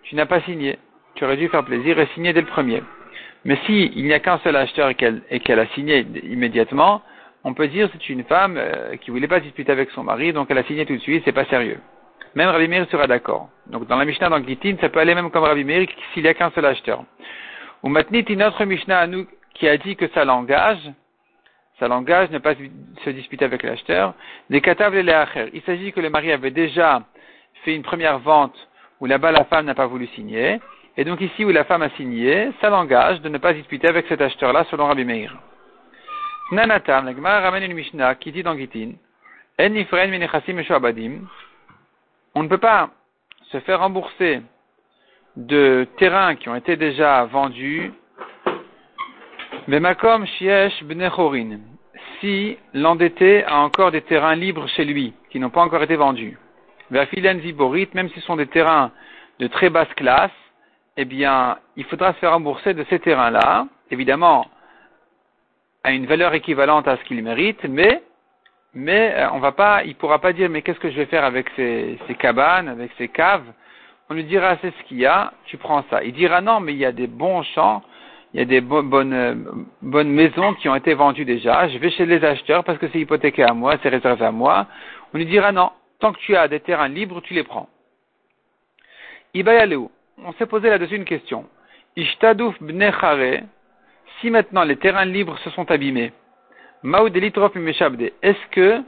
tu 0.03 0.15
n'as 0.15 0.27
pas 0.27 0.41
signé? 0.43 0.79
Tu 1.15 1.25
aurais 1.25 1.39
dû 1.39 1.49
faire 1.49 1.65
plaisir 1.65 1.99
et 1.99 2.07
signer 2.15 2.33
dès 2.33 2.43
le 2.43 2.47
premier. 2.47 2.83
Mais 3.45 3.57
si 3.65 3.93
il 3.95 4.05
n'y 4.05 4.13
a 4.13 4.19
qu'un 4.19 4.39
seul 4.39 4.57
acheteur 4.57 4.91
et 4.91 4.95
qu'elle, 4.95 5.23
et 5.31 5.41
qu'elle 5.41 5.61
a 5.61 5.67
signé 5.69 6.07
immédiatement, 6.25 7.01
on 7.47 7.55
peut 7.55 7.69
dire 7.69 7.89
c'est 7.93 8.09
une 8.09 8.25
femme 8.25 8.57
euh, 8.59 8.97
qui 8.97 9.13
voulait 9.13 9.29
pas 9.29 9.39
disputer 9.39 9.71
avec 9.71 9.91
son 9.93 10.03
mari, 10.03 10.33
donc 10.33 10.49
elle 10.51 10.59
a 10.59 10.65
signé 10.65 10.85
tout 10.85 10.95
de 10.95 11.01
suite, 11.01 11.23
c'est 11.25 11.33
pas 11.33 11.45
sérieux. 11.45 11.79
Même 12.35 12.49
Rabbi 12.49 12.67
Meir 12.67 12.89
sera 12.91 13.07
d'accord. 13.07 13.49
Donc 13.69 13.87
dans 13.87 13.97
la 13.97 14.05
Mishnah 14.05 14.29
dans 14.29 14.43
ça 14.81 14.89
peut 14.89 14.99
aller 14.99 15.15
même 15.15 15.31
comme 15.31 15.45
Rabbi 15.45 15.63
Meir 15.63 15.87
s'il 16.13 16.25
n'y 16.25 16.29
a 16.29 16.35
qu'un 16.35 16.51
seul 16.51 16.67
acheteur. 16.67 17.05
Ou 17.85 17.89
maintenant, 17.89 18.21
une 18.29 18.43
autre 18.43 18.65
Mishnah 18.65 18.99
à 18.99 19.07
nous 19.07 19.27
qui 19.55 19.69
a 19.69 19.77
dit 19.77 19.95
que 19.95 20.09
ça 20.09 20.25
l'engage, 20.25 20.91
ça 21.79 21.87
l'engage 21.87 22.31
ne 22.31 22.39
pas 22.39 22.55
se 23.05 23.11
disputer 23.11 23.45
avec 23.45 23.63
l'acheteur. 23.63 24.15
Des 24.51 24.61
katav 24.61 24.97
Il 24.97 25.63
s'agit 25.63 25.93
que 25.93 26.01
le 26.01 26.11
mari 26.11 26.33
avait 26.33 26.51
déjà 26.51 27.05
fait 27.65 27.77
une 27.77 27.83
première 27.85 28.19
vente 28.19 28.57
où 29.01 29.07
là-bas 29.07 29.31
la 29.31 29.45
femme 29.45 29.67
n'a 29.67 29.77
pas 29.77 29.87
voulu 29.87 30.09
signer. 30.09 30.61
Et 30.97 31.05
donc 31.05 31.21
ici 31.21 31.45
où 31.45 31.51
la 31.51 31.63
femme 31.63 31.83
a 31.83 31.91
signé, 31.91 32.51
ça 32.61 32.71
l'engage 32.71 33.21
de 33.21 33.29
ne 33.29 33.39
pas 33.39 33.53
disputer 33.53 33.87
avec 33.87 34.09
cet 34.09 34.21
acheteur-là 34.21 34.65
selon 34.69 34.87
Rabbi 34.87 35.05
Meir. 35.05 35.37
La 36.53 36.81
on 42.35 42.43
ne 42.43 42.49
peut 42.49 42.59
pas 42.59 42.91
se 43.51 43.59
faire 43.61 43.81
rembourser 43.81 44.43
de 45.37 45.89
terrains 45.99 46.37
qui 46.37 46.49
ont 46.49 46.55
été 46.55 46.77
déjà 46.77 47.25
vendus. 47.25 47.93
Bemakom 49.67 50.25
Shiesh 50.27 50.85
Bnechorin. 50.85 51.59
si 52.21 52.57
l'endetté 52.75 53.45
a 53.45 53.59
encore 53.59 53.91
des 53.91 54.03
terrains 54.03 54.37
libres 54.37 54.69
chez 54.69 54.85
lui, 54.85 55.15
qui 55.31 55.41
n'ont 55.41 55.51
pas 55.51 55.63
encore 55.63 55.83
été 55.83 55.97
vendus. 55.97 56.39
Verfilen 56.93 57.41
Viborit, 57.41 57.89
même 57.95 58.09
si 58.11 58.21
ce 58.21 58.27
sont 58.27 58.37
des 58.37 58.47
terrains 58.47 58.93
de 59.41 59.49
très 59.49 59.69
basse 59.69 59.93
classe, 59.97 60.31
eh 60.97 61.05
bien, 61.05 61.59
il 61.77 61.85
faudra 61.87 62.13
se 62.13 62.19
faire 62.19 62.33
rembourser 62.33 62.73
de 62.73 62.85
ces 62.89 63.01
terrains-là, 63.01 63.67
évidemment, 63.91 64.47
à 65.87 65.93
une 65.93 66.07
valeur 66.07 66.35
équivalente 66.35 66.89
à 66.89 66.97
ce 66.97 67.05
qu'il 67.05 67.23
mérite, 67.23 67.63
mais, 67.63 68.03
mais 68.75 69.15
euh, 69.15 69.31
on 69.31 69.39
va 69.39 69.53
pas, 69.53 69.85
il 69.85 69.95
pourra 69.95 70.19
pas 70.19 70.33
dire, 70.33 70.51
mais 70.51 70.63
qu'est-ce 70.63 70.81
que 70.81 70.91
je 70.91 70.97
vais 70.97 71.07
faire 71.07 71.25
avec 71.25 71.47
ces, 71.55 71.97
ces 72.09 72.15
cabanes, 72.17 72.69
avec 72.69 72.91
ces 72.99 73.07
caves? 73.07 73.47
On 74.11 74.15
lui 74.15 74.25
dira, 74.25 74.57
c'est 74.61 74.73
ce 74.77 74.83
qu'il 74.89 74.99
y 74.99 75.07
a, 75.07 75.33
tu 75.45 75.57
prends 75.59 75.85
ça. 75.89 76.03
Il 76.03 76.13
dira, 76.13 76.41
non, 76.41 76.59
mais 76.59 76.73
il 76.73 76.79
y 76.79 76.85
a 76.85 76.91
des 76.91 77.07
bons 77.07 77.45
champs, 77.55 77.85
il 78.35 78.41
y 78.41 78.43
a 78.43 78.47
des 78.47 78.61
bonnes, 78.61 79.69
bonnes 79.81 80.11
maisons 80.11 80.55
qui 80.55 80.69
ont 80.69 80.75
été 80.75 80.93
vendues 80.95 81.25
déjà, 81.25 81.69
je 81.69 81.79
vais 81.79 81.91
chez 81.91 82.05
les 82.05 82.25
acheteurs 82.25 82.65
parce 82.65 82.79
que 82.79 82.89
c'est 82.89 82.99
hypothéqué 82.99 83.45
à 83.45 83.55
moi, 83.55 83.77
c'est 83.81 83.89
réservé 83.89 84.25
à 84.25 84.33
moi. 84.33 84.67
On 85.15 85.19
lui 85.19 85.27
dira, 85.27 85.53
non, 85.53 85.71
tant 86.01 86.13
que 86.13 86.19
tu 86.19 86.35
as 86.35 86.49
des 86.49 86.59
terrains 86.59 86.89
libres, 86.89 87.21
tu 87.23 87.33
les 87.33 87.45
prends. 87.45 87.69
Ibayaleu, 89.35 89.87
on 90.25 90.33
s'est 90.33 90.47
posé 90.47 90.69
là-dessus 90.69 90.97
une 90.97 91.05
question. 91.05 91.45
Ishtadouf 91.95 92.61
bnechare, 92.61 93.45
si 94.21 94.31
maintenant 94.31 94.65
les 94.65 94.77
terrains 94.77 95.05
libres 95.05 95.39
se 95.39 95.51
sont 95.51 95.71
abîmés, 95.71 96.13
est-ce 96.85 98.47
que, 98.51 98.83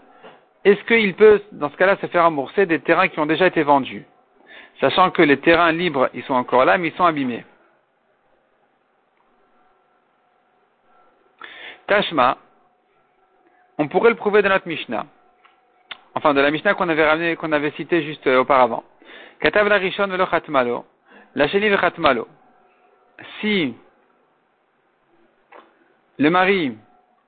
est-ce 0.64 0.85
qu'il 0.85 1.14
peut, 1.14 1.42
dans 1.52 1.70
ce 1.70 1.76
cas-là, 1.76 1.97
se 1.97 2.06
faire 2.06 2.25
rembourser 2.25 2.66
des 2.66 2.80
terrains 2.80 3.08
qui 3.08 3.18
ont 3.18 3.26
déjà 3.26 3.47
été 3.47 3.62
vendus? 3.62 4.04
Sachant 4.80 5.11
que 5.11 5.23
les 5.23 5.38
terrains 5.38 5.73
libres, 5.73 6.08
ils 6.14 6.23
sont 6.25 6.35
encore 6.35 6.64
là, 6.64 6.78
mais 6.78 6.88
ils 6.88 6.94
sont 6.94 7.04
abîmés? 7.04 7.44
Tashma, 11.88 12.37
on 13.78 13.88
pourrait 13.88 14.11
le 14.11 14.16
prouver 14.16 14.42
de 14.42 14.49
notre 14.49 14.68
Mishnah. 14.68 15.06
Enfin, 16.14 16.35
de 16.35 16.40
la 16.40 16.50
Mishnah 16.50 16.75
qu'on 16.75 16.88
avait 16.88 17.08
ramené, 17.08 17.37
qu'on 17.37 17.52
avait 17.52 17.70
cité 17.73 18.02
juste 18.02 18.26
euh, 18.26 18.40
auparavant. 18.40 18.85
Katav 19.40 19.68
la 19.68 19.76
rishon 19.76 20.06
velo 20.08 20.26
chatmalo, 20.26 20.85
la 21.35 21.49
sheni 21.49 21.75
chatmalo. 21.76 22.28
Si 23.40 23.75
le 26.18 26.30
mari, 26.30 26.76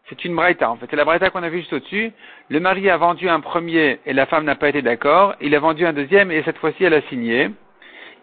c'est 0.08 0.24
une 0.24 0.34
braïta, 0.34 0.70
en 0.70 0.76
fait, 0.76 0.86
c'est 0.90 0.96
la 0.96 1.04
braïta 1.04 1.30
qu'on 1.30 1.42
a 1.42 1.48
vue 1.48 1.60
juste 1.60 1.72
au-dessus, 1.72 2.12
le 2.48 2.60
mari 2.60 2.90
a 2.90 2.96
vendu 2.96 3.28
un 3.28 3.40
premier 3.40 4.00
et 4.04 4.12
la 4.12 4.26
femme 4.26 4.44
n'a 4.44 4.56
pas 4.56 4.68
été 4.68 4.82
d'accord, 4.82 5.34
il 5.40 5.54
a 5.54 5.60
vendu 5.60 5.86
un 5.86 5.92
deuxième 5.92 6.32
et 6.32 6.42
cette 6.42 6.58
fois-ci 6.58 6.84
elle 6.84 6.94
a 6.94 7.02
signé. 7.02 7.50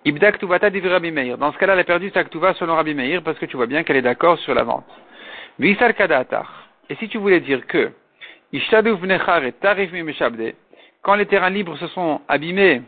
Ibdak 0.06 0.40
tuvata 0.40 0.70
Rabbi 0.70 1.12
Meir. 1.12 1.38
Dans 1.38 1.52
ce 1.52 1.58
cas-là, 1.58 1.74
elle 1.74 1.80
a 1.80 1.84
perdu 1.84 2.10
sa 2.12 2.24
ktuva 2.24 2.54
selon 2.54 2.76
Rabbi 2.76 2.94
Meir 2.94 3.24
parce 3.24 3.38
que 3.40 3.46
tu 3.46 3.58
vois 3.58 3.66
bien 3.66 3.84
qu'elle 3.84 3.98
est 3.98 4.02
d'accord 4.02 4.38
sur 4.40 4.54
la 4.54 4.64
vente. 4.64 4.86
Et 5.60 6.96
si 6.96 7.10
tu 7.10 7.18
voulais 7.18 7.40
dire 7.40 7.66
que 7.68 7.92
quand 11.02 11.16
les 11.16 11.26
terrains 11.26 11.50
libres 11.50 11.78
se 11.78 11.88
sont 11.88 12.22
abîmés, 12.28 12.82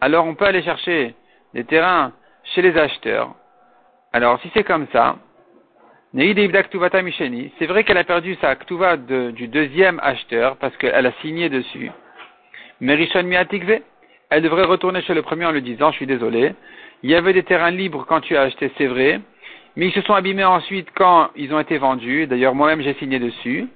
alors 0.00 0.26
on 0.26 0.34
peut 0.34 0.44
aller 0.44 0.62
chercher 0.62 1.14
des 1.54 1.64
terrains 1.64 2.12
chez 2.54 2.60
les 2.62 2.76
acheteurs. 2.76 3.34
Alors 4.12 4.40
si 4.42 4.50
c'est 4.52 4.64
comme 4.64 4.86
ça, 4.92 5.16
c'est 6.14 7.66
vrai 7.66 7.84
qu'elle 7.84 7.98
a 7.98 8.04
perdu 8.04 8.34
sa 8.40 8.56
ktuva 8.56 8.96
du 8.96 9.48
deuxième 9.48 10.00
acheteur 10.02 10.56
parce 10.56 10.76
qu'elle 10.76 11.06
a 11.06 11.12
signé 11.20 11.48
dessus. 11.48 11.90
Mais 12.80 12.94
Rishon 12.94 13.28
elle 14.30 14.42
devrait 14.42 14.64
retourner 14.64 15.02
chez 15.02 15.14
le 15.14 15.22
premier 15.22 15.46
en 15.46 15.52
lui 15.52 15.62
disant, 15.62 15.90
je 15.90 15.96
suis 15.96 16.06
désolé, 16.06 16.54
il 17.02 17.10
y 17.10 17.14
avait 17.14 17.32
des 17.32 17.42
terrains 17.42 17.70
libres 17.70 18.04
quand 18.06 18.20
tu 18.20 18.36
as 18.36 18.42
acheté, 18.42 18.70
c'est 18.76 18.86
vrai, 18.86 19.20
mais 19.76 19.86
ils 19.86 19.92
se 19.92 20.02
sont 20.02 20.14
abîmés 20.14 20.44
ensuite 20.44 20.88
quand 20.94 21.30
ils 21.36 21.54
ont 21.54 21.60
été 21.60 21.78
vendus. 21.78 22.26
D'ailleurs, 22.26 22.54
moi-même, 22.54 22.82
j'ai 22.82 22.94
signé 22.94 23.18
dessus. 23.18 23.68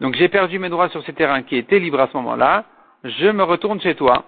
Donc, 0.00 0.14
j'ai 0.14 0.28
perdu 0.28 0.58
mes 0.58 0.68
droits 0.68 0.90
sur 0.90 1.02
ces 1.04 1.12
terrains 1.12 1.42
qui 1.42 1.56
étaient 1.56 1.78
libres 1.78 2.00
à 2.00 2.08
ce 2.08 2.16
moment-là. 2.18 2.64
Je 3.04 3.28
me 3.28 3.42
retourne 3.42 3.80
chez 3.80 3.94
toi. 3.94 4.24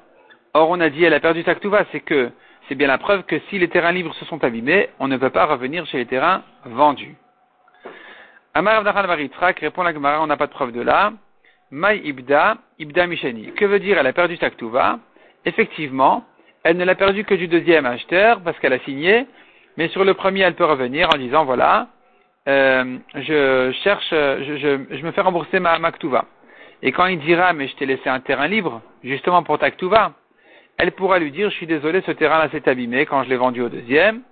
Or, 0.55 0.71
on 0.71 0.81
a 0.81 0.89
dit, 0.89 1.05
elle 1.05 1.15
a 1.15 1.21
perdu 1.21 1.43
sa 1.43 1.55
ktuva, 1.55 1.85
c'est 1.93 2.01
que 2.01 2.31
c'est 2.69 2.75
bien 2.75 2.89
la 2.89 2.99
preuve 2.99 3.25
que 3.25 3.39
si 3.51 3.59
les 3.59 3.69
terrains 3.69 3.93
libres 3.93 4.15
se 4.15 4.25
sont 4.25 4.43
abîmés, 4.43 4.89
on 4.99 5.09
ne 5.09 5.17
peut 5.17 5.31
pas 5.31 5.45
revenir 5.45 5.87
chez 5.87 5.99
les 5.99 6.07
terrains 6.07 6.43
vendus. 6.65 7.17
Amar 8.59 8.83
répond 8.83 9.85
la 9.85 9.93
Gemara, 9.93 10.21
on 10.21 10.27
n'a 10.27 10.37
pas 10.37 10.49
de 10.49 10.53
preuve 10.53 10.73
de 10.73 10.81
là. 10.81 11.13
Mai 11.71 12.01
Ibda, 12.03 12.57
Ibda 12.81 13.07
Misheni. 13.07 13.53
Que 13.53 13.65
veut 13.65 13.79
dire 13.79 13.99
elle 13.99 14.07
a 14.09 14.13
perdu 14.13 14.37
sa 14.37 14.51
ktuva 14.51 14.99
Effectivement, 15.45 16.25
elle 16.65 16.77
ne 16.77 16.85
l'a 16.85 16.97
perdu 16.97 17.23
que 17.23 17.35
du 17.35 17.47
deuxième 17.47 17.87
acheteur 17.87 18.41
parce 18.41 18.59
qu'elle 18.59 18.73
a 18.73 18.81
signé, 18.81 19.29
mais 19.77 19.87
sur 19.91 20.05
le 20.05 20.13
premier, 20.15 20.41
elle 20.41 20.57
peut 20.57 20.65
revenir 20.65 21.09
en 21.15 21.19
disant, 21.19 21.45
voilà, 21.45 21.87
euh, 22.49 22.99
je 23.15 23.71
cherche, 23.85 24.09
je, 24.11 25.05
me 25.05 25.13
fais 25.13 25.21
rembourser 25.21 25.61
ma, 25.61 25.79
ma 25.79 25.93
Et 26.83 26.91
quand 26.91 27.07
il 27.07 27.21
dira, 27.21 27.53
mais 27.53 27.69
je 27.69 27.77
t'ai 27.77 27.87
laissé 27.87 28.09
un 28.09 28.19
terrain 28.19 28.49
libre, 28.49 28.83
justement 29.05 29.45
pour 29.45 29.61
ta 29.61 29.71
ktuva, 29.71 30.15
elle 30.79 30.91
pourra 30.91 31.21
lui 31.21 31.31
dire, 31.31 31.49
je 31.49 31.55
suis 31.55 31.69
désolé, 31.69 32.01
ce 32.01 32.11
terrain-là 32.11 32.51
s'est 32.51 32.69
abîmé 32.69 33.07
quand 33.07 33.23
je 33.23 33.29
l'ai 33.29 33.37
vendu 33.37 33.61
au 33.63 33.69
deuxième, 33.69 34.23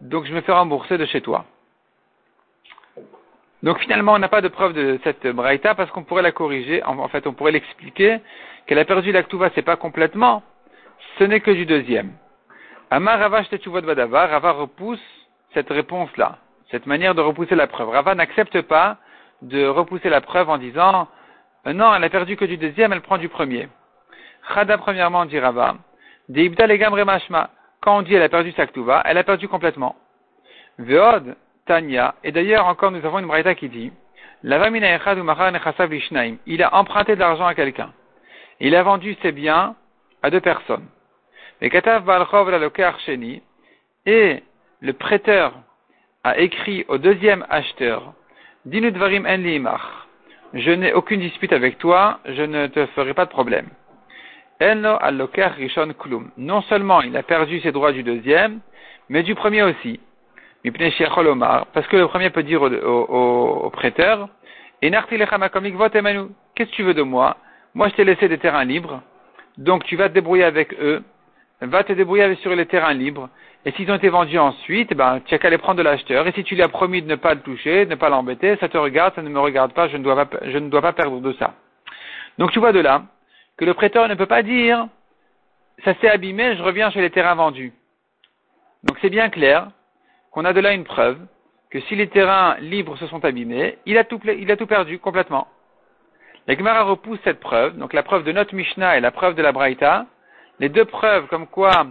donc 0.00 0.24
je 0.24 0.32
me 0.32 0.40
fais 0.40 0.52
rembourser 0.52 0.96
de 0.96 1.04
chez 1.04 1.20
toi. 1.20 1.44
Donc 3.62 3.78
finalement, 3.80 4.14
on 4.14 4.18
n'a 4.18 4.28
pas 4.28 4.40
de 4.40 4.48
preuve 4.48 4.72
de 4.72 4.98
cette 5.04 5.26
braïta 5.26 5.74
parce 5.74 5.90
qu'on 5.90 6.04
pourrait 6.04 6.22
la 6.22 6.32
corriger, 6.32 6.82
en, 6.84 7.08
fait, 7.08 7.26
on 7.26 7.34
pourrait 7.34 7.52
l'expliquer 7.52 8.20
qu'elle 8.66 8.78
a 8.78 8.84
perdu 8.84 9.12
la 9.12 9.22
c'est 9.54 9.62
pas 9.62 9.76
complètement, 9.76 10.42
ce 11.18 11.24
n'est 11.24 11.40
que 11.40 11.50
du 11.50 11.66
deuxième. 11.66 12.12
Amar 12.90 13.18
Rava 13.18 13.42
Badava, 13.82 14.26
Rava 14.26 14.52
repousse 14.52 15.02
cette 15.52 15.68
réponse-là, 15.68 16.38
cette 16.70 16.86
manière 16.86 17.14
de 17.14 17.20
repousser 17.20 17.54
la 17.54 17.66
preuve. 17.66 17.90
Rava 17.90 18.14
n'accepte 18.14 18.62
pas 18.62 18.96
de 19.42 19.66
repousser 19.66 20.08
la 20.08 20.20
preuve 20.20 20.48
en 20.48 20.58
disant 20.58 21.08
euh, 21.66 21.72
non, 21.72 21.94
elle 21.94 22.04
a 22.04 22.10
perdu 22.10 22.36
que 22.36 22.44
du 22.44 22.56
deuxième, 22.56 22.92
elle 22.92 23.02
prend 23.02 23.18
du 23.18 23.28
premier. 23.28 23.68
Chada, 24.54 24.78
premièrement, 24.78 25.26
dit 25.26 25.38
Rava, 25.38 25.76
Deibda 26.28 26.66
legamre 26.66 27.04
mashma, 27.04 27.50
quand 27.80 27.98
on 27.98 28.02
dit 28.02 28.14
elle 28.14 28.22
a 28.22 28.28
perdu 28.28 28.52
sa 28.52 28.64
elle 29.04 29.18
a 29.18 29.24
perdu 29.24 29.48
complètement. 29.48 29.96
Veod, 30.78 31.36
Et 32.24 32.32
d'ailleurs 32.32 32.66
encore 32.66 32.90
nous 32.90 33.04
avons 33.04 33.20
une 33.20 33.26
braïta 33.26 33.54
qui 33.54 33.68
dit, 33.68 33.92
il 34.42 34.52
a 36.62 36.74
emprunté 36.74 37.14
de 37.14 37.20
l'argent 37.20 37.46
à 37.46 37.54
quelqu'un. 37.54 37.92
Il 38.58 38.74
a 38.74 38.82
vendu 38.82 39.16
ses 39.22 39.32
biens 39.32 39.76
à 40.22 40.30
deux 40.30 40.40
personnes. 40.40 40.86
Et 41.62 41.70
le 44.80 44.92
prêteur 44.92 45.52
a 46.24 46.38
écrit 46.38 46.84
au 46.88 46.98
deuxième 46.98 47.46
acheteur, 47.50 48.14
Dinudvarim 48.64 49.26
en 49.26 49.78
je 50.52 50.70
n'ai 50.72 50.92
aucune 50.92 51.20
dispute 51.20 51.52
avec 51.52 51.78
toi, 51.78 52.18
je 52.24 52.42
ne 52.42 52.66
te 52.66 52.86
ferai 52.86 53.14
pas 53.14 53.24
de 53.24 53.30
problème. 53.30 53.68
Non 56.36 56.62
seulement 56.62 57.02
il 57.02 57.16
a 57.16 57.22
perdu 57.22 57.60
ses 57.60 57.70
droits 57.72 57.92
du 57.92 58.02
deuxième, 58.02 58.60
mais 59.08 59.22
du 59.22 59.34
premier 59.34 59.62
aussi. 59.62 60.00
Parce 60.62 61.86
que 61.86 61.96
le 61.96 62.06
premier 62.08 62.30
peut 62.30 62.42
dire 62.42 62.62
au, 62.62 63.70
prêteur, 63.72 64.28
Qu'est-ce 64.82 66.70
que 66.70 66.74
tu 66.74 66.82
veux 66.82 66.94
de 66.94 67.02
moi? 67.02 67.36
Moi, 67.74 67.88
je 67.88 67.94
t'ai 67.94 68.04
laissé 68.04 68.28
des 68.28 68.38
terrains 68.38 68.64
libres, 68.64 69.02
donc 69.56 69.84
tu 69.84 69.96
vas 69.96 70.08
te 70.08 70.14
débrouiller 70.14 70.44
avec 70.44 70.72
eux 70.80 71.02
va 71.66 71.84
te 71.84 71.92
débrouiller 71.92 72.34
sur 72.36 72.54
les 72.54 72.66
terrains 72.66 72.94
libres. 72.94 73.28
Et 73.64 73.72
s'ils 73.72 73.90
ont 73.90 73.96
été 73.96 74.08
vendus 74.08 74.38
ensuite, 74.38 74.94
ben, 74.94 75.20
tu 75.26 75.34
as 75.34 75.38
qu'à 75.38 75.50
les 75.50 75.58
prendre 75.58 75.78
de 75.78 75.82
l'acheteur. 75.82 76.26
Et 76.26 76.32
si 76.32 76.42
tu 76.42 76.54
lui 76.54 76.62
as 76.62 76.68
promis 76.68 77.02
de 77.02 77.08
ne 77.08 77.16
pas 77.16 77.34
le 77.34 77.40
toucher, 77.40 77.84
de 77.84 77.90
ne 77.90 77.96
pas 77.96 78.08
l'embêter, 78.08 78.56
ça 78.56 78.68
te 78.68 78.78
regarde, 78.78 79.14
ça 79.14 79.22
ne 79.22 79.28
me 79.28 79.38
regarde 79.38 79.72
pas, 79.74 79.88
je 79.88 79.96
ne 79.96 80.02
dois 80.02 80.24
pas, 80.24 80.38
je 80.44 80.58
ne 80.58 80.70
dois 80.70 80.80
pas 80.80 80.92
perdre 80.92 81.20
de 81.20 81.32
ça. 81.34 81.54
Donc 82.38 82.52
tu 82.52 82.58
vois 82.58 82.72
de 82.72 82.80
là 82.80 83.02
que 83.58 83.66
le 83.66 83.74
prêteur 83.74 84.08
ne 84.08 84.14
peut 84.14 84.26
pas 84.26 84.42
dire, 84.42 84.88
ça 85.84 85.94
s'est 85.96 86.08
abîmé, 86.08 86.56
je 86.56 86.62
reviens 86.62 86.90
chez 86.90 87.02
les 87.02 87.10
terrains 87.10 87.34
vendus. 87.34 87.74
Donc 88.84 88.96
c'est 89.02 89.10
bien 89.10 89.28
clair 89.28 89.68
qu'on 90.30 90.44
a 90.44 90.52
de 90.52 90.60
là 90.60 90.72
une 90.72 90.84
preuve 90.84 91.18
que 91.70 91.80
si 91.82 91.94
les 91.94 92.08
terrains 92.08 92.56
libres 92.60 92.96
se 92.98 93.06
sont 93.06 93.24
abîmés, 93.24 93.78
il 93.86 93.96
a 93.96 94.04
tout, 94.04 94.18
perdu 94.18 94.98
complètement. 94.98 95.46
La 96.46 96.56
Gemara 96.56 96.82
repousse 96.82 97.20
cette 97.22 97.40
preuve, 97.40 97.76
donc 97.76 97.92
la 97.92 98.02
preuve 98.02 98.24
de 98.24 98.32
notre 98.32 98.54
Mishnah 98.54 98.96
et 98.96 99.00
la 99.00 99.12
preuve 99.12 99.36
de 99.36 99.42
la 99.42 99.52
Braïta, 99.52 100.06
les 100.58 100.68
deux 100.68 100.84
preuves 100.84 101.26
comme 101.28 101.46
quoi 101.46 101.86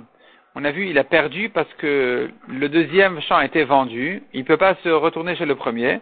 on 0.55 0.65
a 0.65 0.71
vu 0.71 0.89
il 0.89 0.97
a 0.97 1.03
perdu 1.03 1.49
parce 1.49 1.71
que 1.75 2.29
le 2.47 2.69
deuxième 2.69 3.21
champ 3.21 3.37
a 3.37 3.45
été 3.45 3.63
vendu, 3.63 4.23
il 4.33 4.41
ne 4.41 4.45
peut 4.45 4.57
pas 4.57 4.75
se 4.83 4.89
retourner 4.89 5.35
chez 5.35 5.45
le 5.45 5.55
premier. 5.55 6.01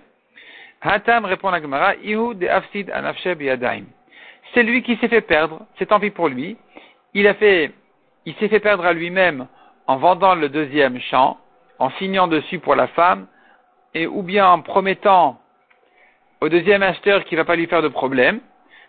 Hatam 0.81 1.25
répond 1.25 1.49
à 1.49 1.61
Gemara, 1.61 1.95
de 1.95 2.47
Afsid 2.47 2.91
C'est 4.53 4.63
lui 4.63 4.83
qui 4.83 4.95
s'est 4.97 5.07
fait 5.07 5.21
perdre, 5.21 5.65
c'est 5.77 5.87
tant 5.87 5.99
pis 5.99 6.09
pour 6.09 6.29
lui. 6.29 6.57
Il 7.13 7.27
a 7.27 7.33
fait, 7.33 7.71
il 8.25 8.35
s'est 8.35 8.47
fait 8.47 8.59
perdre 8.59 8.85
à 8.85 8.93
lui-même 8.93 9.47
en 9.85 9.97
vendant 9.97 10.35
le 10.35 10.49
deuxième 10.49 10.99
champ, 10.99 11.37
en 11.79 11.89
signant 11.91 12.27
dessus 12.27 12.59
pour 12.59 12.75
la 12.75 12.87
femme, 12.87 13.27
et 13.93 14.07
ou 14.07 14.23
bien 14.23 14.47
en 14.47 14.61
promettant 14.61 15.39
au 16.41 16.49
deuxième 16.49 16.83
acheteur 16.83 17.23
qu'il 17.23 17.37
ne 17.37 17.41
va 17.41 17.45
pas 17.45 17.55
lui 17.55 17.67
faire 17.67 17.81
de 17.81 17.87
problème. 17.87 18.39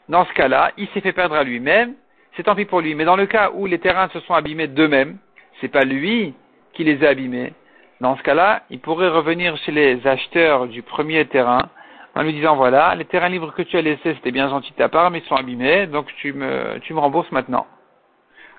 Dans 0.09 0.25
ce 0.25 0.33
cas-là, 0.35 0.73
il 0.77 0.89
s'est 0.89 1.01
fait 1.01 1.13
perdre 1.13 1.35
à 1.35 1.45
lui-même, 1.45 1.95
c'est 2.37 2.43
tant 2.43 2.55
pis 2.55 2.65
pour 2.65 2.81
lui. 2.81 2.95
Mais 2.95 3.05
dans 3.05 3.17
le 3.17 3.27
cas 3.27 3.51
où 3.55 3.67
les 3.67 3.79
terrains 3.79 4.09
se 4.09 4.21
sont 4.21 4.35
abîmés 4.35 4.67
d'eux-mêmes, 4.67 5.19
c'est 5.61 5.69
pas 5.69 5.85
lui 5.85 6.35
qui 6.73 6.85
les 6.85 7.05
a 7.05 7.11
abîmés. 7.11 7.53
Dans 8.01 8.17
ce 8.17 8.23
cas-là, 8.23 8.63
il 8.71 8.81
pourrait 8.81 9.09
revenir 9.09 9.57
chez 9.59 9.73
les 9.73 10.07
acheteurs 10.07 10.69
du 10.69 10.83
premier 10.83 11.25
terrain 11.27 11.69
en 12.15 12.23
lui 12.23 12.33
disant 12.33 12.57
voilà, 12.57 12.95
les 12.95 13.05
terrains 13.05 13.29
libres 13.29 13.53
que 13.55 13.63
tu 13.63 13.77
as 13.77 13.83
laissés, 13.83 14.15
c'était 14.15 14.31
bien 14.31 14.49
gentil 14.49 14.73
de 14.73 14.77
ta 14.77 14.89
part, 14.89 15.11
mais 15.11 15.19
ils 15.19 15.25
sont 15.27 15.37
abîmés, 15.37 15.87
donc 15.87 16.07
tu 16.17 16.33
me, 16.33 16.79
tu 16.81 16.95
me 16.95 17.01
rembourses 17.01 17.31
maintenant. 17.33 17.67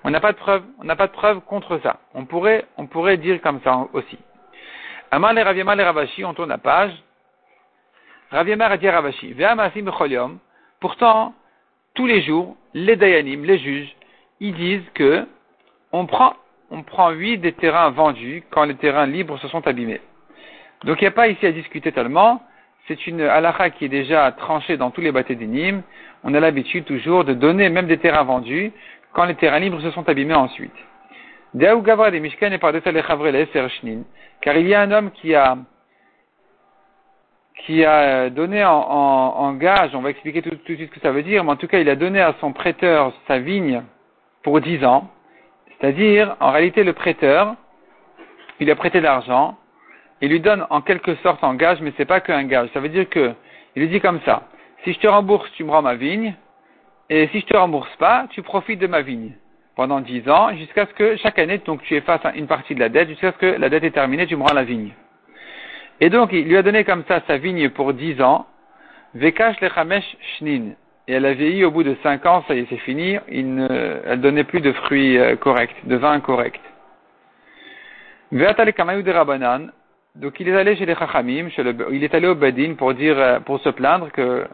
On 0.04 0.10
n'a 0.10 0.20
pas 0.20 0.32
de 0.32 0.38
preuve, 0.38 0.64
on 0.80 0.86
n'a 0.86 0.96
pas 0.96 1.08
de 1.08 1.12
preuve 1.12 1.42
contre 1.42 1.80
ça. 1.84 1.98
On 2.14 2.26
pourrait, 2.26 2.66
on 2.78 2.88
pourrait 2.88 3.18
dire 3.18 3.42
comme 3.42 3.60
ça 3.64 3.88
aussi. 3.94 4.18
Les 5.12 5.44
Raviamar 5.44 5.76
les 5.76 5.84
Ravashi, 5.84 6.24
on 6.24 6.34
tourne 6.34 6.50
la 6.50 6.58
page. 6.58 6.92
Raviamar 8.32 8.72
a 8.72 8.78
dit 8.78 8.90
Ravashi, 8.90 9.36
Pourtant, 10.80 11.34
tous 11.96 12.06
les 12.06 12.22
jours, 12.22 12.56
les 12.74 12.96
Dayanim, 12.96 13.44
les 13.44 13.58
juges, 13.58 13.96
ils 14.40 14.54
disent 14.54 14.90
que 14.94 15.28
on 15.92 16.06
prend, 16.06 16.36
on 16.70 16.84
prend 16.84 17.10
huit 17.10 17.40
des 17.40 17.54
terrains 17.54 17.90
vendus 17.90 18.44
quand 18.52 18.64
les 18.64 18.76
terrains 18.76 19.08
libres 19.08 19.40
se 19.40 19.48
sont 19.48 19.68
abîmés. 19.68 20.02
Donc 20.86 21.02
il 21.02 21.04
n'y 21.04 21.10
a 21.10 21.12
pas 21.12 21.28
ici 21.28 21.46
à 21.46 21.52
discuter 21.52 21.92
tellement. 21.92 22.42
C'est 22.88 23.08
une 23.08 23.22
halakha 23.22 23.72
qui 23.72 23.86
est 23.86 23.90
déjà 23.90 24.32
tranchée 24.32 24.78
dans 24.78 24.92
tous 24.92 25.02
les 25.02 25.12
bâtés 25.12 25.36
d'Inim. 25.36 25.82
On 26.24 26.34
a 26.34 26.40
l'habitude 26.40 26.86
toujours 26.86 27.26
de 27.26 27.34
donner 27.34 27.70
même 27.70 27.88
des 27.88 27.98
terrains 27.98 28.24
vendus 28.24 28.72
quand 29.14 29.26
les 29.26 29.36
terrains 29.36 29.60
libres 29.60 29.82
se 29.82 29.92
sont 29.92 30.08
abîmés 30.08 30.36
ensuite. 30.36 30.74
Car 34.42 34.58
il 34.58 34.68
y 34.68 34.76
a 34.76 34.82
un 34.82 34.92
homme 34.92 35.12
qui 35.12 35.36
a, 35.36 35.58
qui 37.66 37.84
a 37.84 38.30
donné 38.30 38.64
en, 38.64 39.54
gage, 39.54 39.96
on 39.96 40.02
va 40.02 40.12
expliquer 40.12 40.42
tout, 40.42 40.52
tout, 40.52 40.72
de 40.72 40.76
suite 40.76 40.90
ce 40.90 40.96
que 40.96 41.02
ça 41.02 41.12
veut 41.12 41.24
dire, 41.24 41.44
mais 41.44 41.52
en 41.52 41.56
tout 41.56 41.68
cas 41.68 41.80
il 41.80 41.90
a 41.90 41.96
donné 41.96 42.22
à 42.22 42.36
son 42.40 42.54
prêteur 42.54 43.14
sa 43.28 43.40
vigne 43.40 43.84
pour 44.44 44.62
dix 44.62 44.84
ans. 44.86 45.10
C'est-à-dire, 45.80 46.36
en 46.40 46.52
réalité, 46.52 46.84
le 46.84 46.94
prêteur, 46.94 47.56
il 48.60 48.70
a 48.70 48.76
prêté 48.76 49.00
de 49.00 49.06
l'argent, 49.06 49.58
il 50.22 50.30
lui 50.30 50.42
donne 50.42 50.66
en 50.70 50.82
quelque 50.82 51.16
sorte 51.16 51.44
en 51.44 51.54
gage, 51.54 51.80
mais 51.82 51.94
c'est 51.98 52.06
pas 52.06 52.20
qu'un 52.20 52.44
gage. 52.44 52.70
Ça 52.74 52.80
veut 52.80 52.90
dire 52.90 53.08
que, 53.10 53.34
il 53.76 53.84
lui 53.84 53.90
dit 53.90 54.02
comme 54.02 54.20
ça, 54.26 54.44
si 54.84 54.94
je 54.94 55.00
te 55.00 55.08
rembourse, 55.08 55.50
tu 55.54 55.64
me 55.64 55.72
rends 55.72 55.82
ma 55.82 55.96
vigne, 55.96 56.36
et 57.10 57.28
si 57.32 57.40
je 57.40 57.46
te 57.46 57.58
rembourse 57.58 57.96
pas, 57.98 58.28
tu 58.30 58.42
profites 58.42 58.80
de 58.80 58.88
ma 58.88 59.02
vigne 59.02 59.32
pendant 59.76 60.02
dix 60.02 60.30
ans, 60.30 60.54
jusqu'à 60.56 60.86
ce 60.86 60.94
que 60.94 61.16
chaque 61.18 61.40
année, 61.40 61.58
donc 61.60 61.82
tu 61.84 61.96
effaces 61.96 62.22
une 62.36 62.48
partie 62.48 62.76
de 62.76 62.80
la 62.80 62.90
dette, 62.90 63.10
jusqu'à 63.10 63.32
ce 63.32 63.38
que 63.38 63.46
la 63.46 63.70
dette 63.70 63.84
est 63.84 63.92
terminée, 63.92 64.28
tu 64.28 64.36
me 64.36 64.44
rends 64.44 64.54
la 64.54 64.64
vigne. 64.64 64.92
Et 66.02 66.10
donc, 66.10 66.32
il 66.34 66.46
lui 66.46 66.58
a 66.58 66.62
donné 66.62 66.84
comme 66.84 67.04
ça 67.08 67.22
sa 67.28 67.38
vigne 67.38 67.70
pour 67.70 67.94
dix 67.94 68.22
ans, 68.22 68.46
Vekash 69.16 69.60
lechamesh 69.62 70.18
shnin. 70.38 70.74
Et 71.08 71.14
elle 71.14 71.26
a 71.26 71.34
vieilli 71.34 71.64
au 71.66 71.72
bout 71.72 71.84
de 71.84 71.96
cinq 72.04 72.26
ans, 72.26 72.44
ça 72.48 72.54
y 72.54 72.60
est, 72.60 72.68
c'est 72.70 72.78
fini, 72.78 73.18
il 73.30 73.56
ne, 73.56 73.68
elle 74.06 74.22
donnait 74.22 74.44
plus 74.44 74.62
de 74.62 74.72
fruits 74.72 75.18
euh, 75.18 75.36
corrects, 75.36 75.76
de 75.86 75.96
vin 75.96 76.20
correct. 76.20 76.62
de 78.32 79.12
Rabanan, 79.12 79.72
donc 80.16 80.40
il 80.40 80.50
est 80.50 80.56
allé 80.56 80.76
chez 80.76 80.86
les 80.86 80.94
Chachamim, 80.96 81.48
il 81.92 82.04
est 82.04 82.14
allé 82.14 82.28
au 82.28 82.36
Badin 82.36 82.76
pour 82.76 82.94
dire, 82.94 83.18
euh, 83.18 83.40
pour 83.40 83.60
se 83.62 83.70
plaindre 83.70 84.12
que 84.12 84.46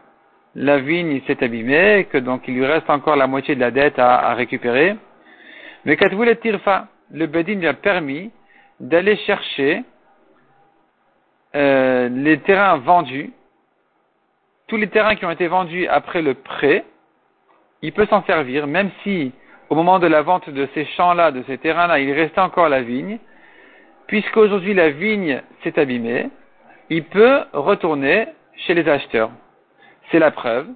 la 0.56 0.78
vigne 0.78 1.20
s'est 1.26 1.44
abîmée, 1.44 2.08
que 2.10 2.16
donc 2.16 2.48
il 2.48 2.54
lui 2.54 2.64
reste 2.64 2.88
encore 2.88 3.14
la 3.14 3.26
moitié 3.26 3.54
de 3.54 3.60
la 3.60 3.70
dette 3.70 3.98
à, 3.98 4.32
récupérer. 4.32 4.96
Mais 5.84 5.96
le 6.00 6.34
Tirfa, 6.36 6.88
le 7.12 7.26
Badin 7.26 7.56
lui 7.56 7.68
a 7.68 7.74
permis 7.74 8.30
d'aller 8.80 9.16
chercher 9.18 9.84
euh, 11.54 12.08
les 12.08 12.38
terrains 12.40 12.78
vendus, 12.78 13.32
tous 14.66 14.78
les 14.78 14.88
terrains 14.88 15.14
qui 15.14 15.26
ont 15.26 15.30
été 15.30 15.46
vendus 15.46 15.86
après 15.88 16.22
le 16.22 16.34
prêt, 16.34 16.84
il 17.82 17.92
peut 17.92 18.06
s'en 18.06 18.24
servir, 18.24 18.66
même 18.66 18.90
si 19.02 19.32
au 19.68 19.74
moment 19.74 19.98
de 19.98 20.06
la 20.06 20.22
vente 20.22 20.48
de 20.48 20.68
ces 20.72 20.86
champs-là, 20.96 21.32
de 21.32 21.42
ces 21.46 21.58
terrains-là, 21.58 21.98
il 21.98 22.12
restait 22.12 22.40
encore 22.40 22.70
la 22.70 22.80
vigne, 22.80 23.18
puisqu'aujourd'hui 24.06 24.72
la 24.72 24.88
vigne 24.88 25.42
s'est 25.62 25.78
abîmée, 25.78 26.30
il 26.88 27.04
peut 27.04 27.40
retourner 27.52 28.28
chez 28.56 28.72
les 28.72 28.88
acheteurs. 28.88 29.30
C'est 30.10 30.18
la 30.18 30.30
preuve 30.30 30.68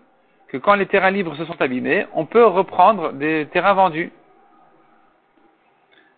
que 0.48 0.56
quand 0.56 0.74
les 0.74 0.86
terrains 0.86 1.10
libres 1.10 1.36
se 1.36 1.44
sont 1.44 1.60
abîmés, 1.60 2.06
on 2.14 2.26
peut 2.26 2.44
reprendre 2.44 3.12
des 3.12 3.46
terrains 3.52 3.74
vendus. 3.74 4.10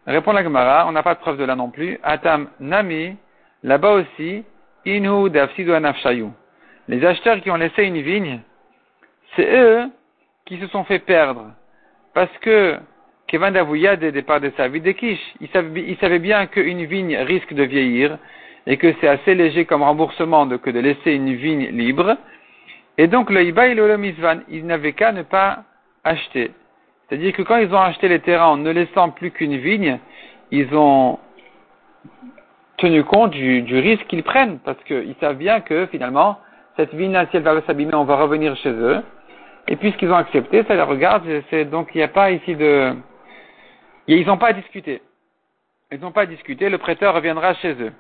Répond 0.07 0.33
la 0.33 0.43
Gemara, 0.43 0.87
on 0.89 0.93
n'a 0.93 1.03
pas 1.03 1.15
de 1.15 1.21
preuve 1.21 1.39
de 1.39 1.45
là 1.45 1.55
non 1.55 1.71
plus. 1.71 1.99
Atam 2.03 2.49
Nami, 2.59 3.17
là-bas 3.63 3.93
aussi, 3.93 4.45
Dafsidu 4.85 5.73
Anafshayu. 5.73 6.29
Les 6.89 7.05
acheteurs 7.05 7.41
qui 7.41 7.51
ont 7.51 7.57
laissé 7.57 7.85
une 7.85 8.01
vigne, 8.01 8.41
c'est 9.37 9.49
eux 9.55 9.91
qui 10.45 10.59
se 10.59 10.67
sont 10.69 10.85
fait 10.85 10.99
perdre. 10.99 11.53
Parce 12.15 12.37
que 12.39 12.79
Kevin 13.29 13.51
Davouya, 13.51 13.97
des 13.97 14.13
départs 14.13 14.41
de 14.41 14.53
sa 14.57 14.69
vie 14.69 14.81
de 14.81 14.91
Kish, 14.91 15.21
il 15.41 15.49
savait, 15.49 16.19
bien 16.19 16.47
qu'une 16.47 16.85
vigne 16.85 17.17
risque 17.19 17.55
de 17.55 17.63
vieillir 17.63 18.19
et 18.67 18.77
que 18.77 18.93
c'est 19.01 19.09
assez 19.09 19.35
léger 19.35 19.65
comme 19.65 19.83
remboursement 19.83 20.47
que 20.59 20.71
de 20.71 20.81
laisser 20.81 21.13
une 21.13 21.35
vigne 21.35 21.69
libre. 21.69 22.17
Et 22.99 23.07
donc 23.07 23.31
le 23.31 23.43
Iba 23.43 23.69
et 23.69 23.75
le 23.75 23.97
Misvan, 23.97 24.41
ils 24.49 24.67
n'avaient 24.67 24.93
qu'à 24.93 25.13
ne 25.13 25.23
pas 25.23 25.65
acheter. 26.05 26.53
C'est-à-dire 27.09 27.33
que 27.33 27.43
quand 27.43 27.57
ils 27.57 27.73
ont 27.75 27.81
acheté 27.81 28.09
les 28.09 28.21
terrains 28.21 28.49
en 28.49 28.57
ne 28.57 28.71
laissant 28.71 29.11
plus 29.11 29.31
qu'une 29.31 29.57
vigne, 29.57 29.99
ils 30.51 30.75
ont 30.75 31.19
tenu 32.79 33.05
compte 33.05 33.31
du, 33.31 33.79
risque 33.79 34.07
qu'ils 34.07 34.23
prennent, 34.23 34.59
parce 34.59 34.83
qu'ils 34.85 35.15
savent 35.21 35.37
bien 35.37 35.61
que 35.61 35.87
finalement, 35.87 36.39
cette 36.77 36.95
vigne, 36.95 37.19
si 37.31 37.37
elle 37.37 37.43
va 37.43 37.61
s'abîmer, 37.63 37.95
on 37.95 38.05
va 38.05 38.17
revenir 38.17 38.57
chez 38.57 38.71
eux. 38.71 39.03
Et 39.69 39.77
puisqu'ils 39.77 40.11
ont 40.11 40.17
accepté, 40.17 40.65
ça 40.65 40.75
les 40.75 40.83
regarde, 40.83 41.23
c'est, 41.51 41.65
donc 41.65 41.91
il 41.95 41.99
n'y 41.99 42.05
a 42.05 42.09
pas 42.09 42.31
ici 42.31 42.57
de... 42.57 42.95
Ils 44.09 44.27
n'ont 44.27 44.37
pas 44.37 44.49
à 44.49 44.53
discuter. 44.53 45.01
Ils 45.93 46.01
n'ont 46.01 46.11
pas 46.11 46.23
à 46.23 46.27
discuter, 46.27 46.69
le 46.69 46.79
prêteur 46.79 47.15
reviendra 47.15 47.55
chez 47.55 47.75
eux. 47.75 47.93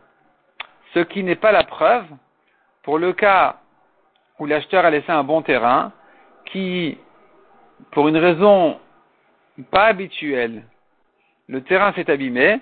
Ce 0.94 1.00
qui 1.00 1.22
n'est 1.22 1.37
pas 1.37 1.52
la 1.52 1.62
preuve 1.64 2.07
pour 2.83 2.98
le 2.98 3.12
cas 3.12 3.57
où 4.42 4.46
l'acheteur 4.46 4.85
a 4.85 4.90
laissé 4.90 5.12
un 5.12 5.22
bon 5.22 5.40
terrain, 5.40 5.92
qui, 6.46 6.98
pour 7.92 8.09
une 8.09 8.16
raison 8.16 8.76
pas 9.70 9.85
habituelle, 9.85 10.64
le 11.46 11.61
terrain 11.62 11.92
s'est 11.92 12.11
abîmé. 12.11 12.59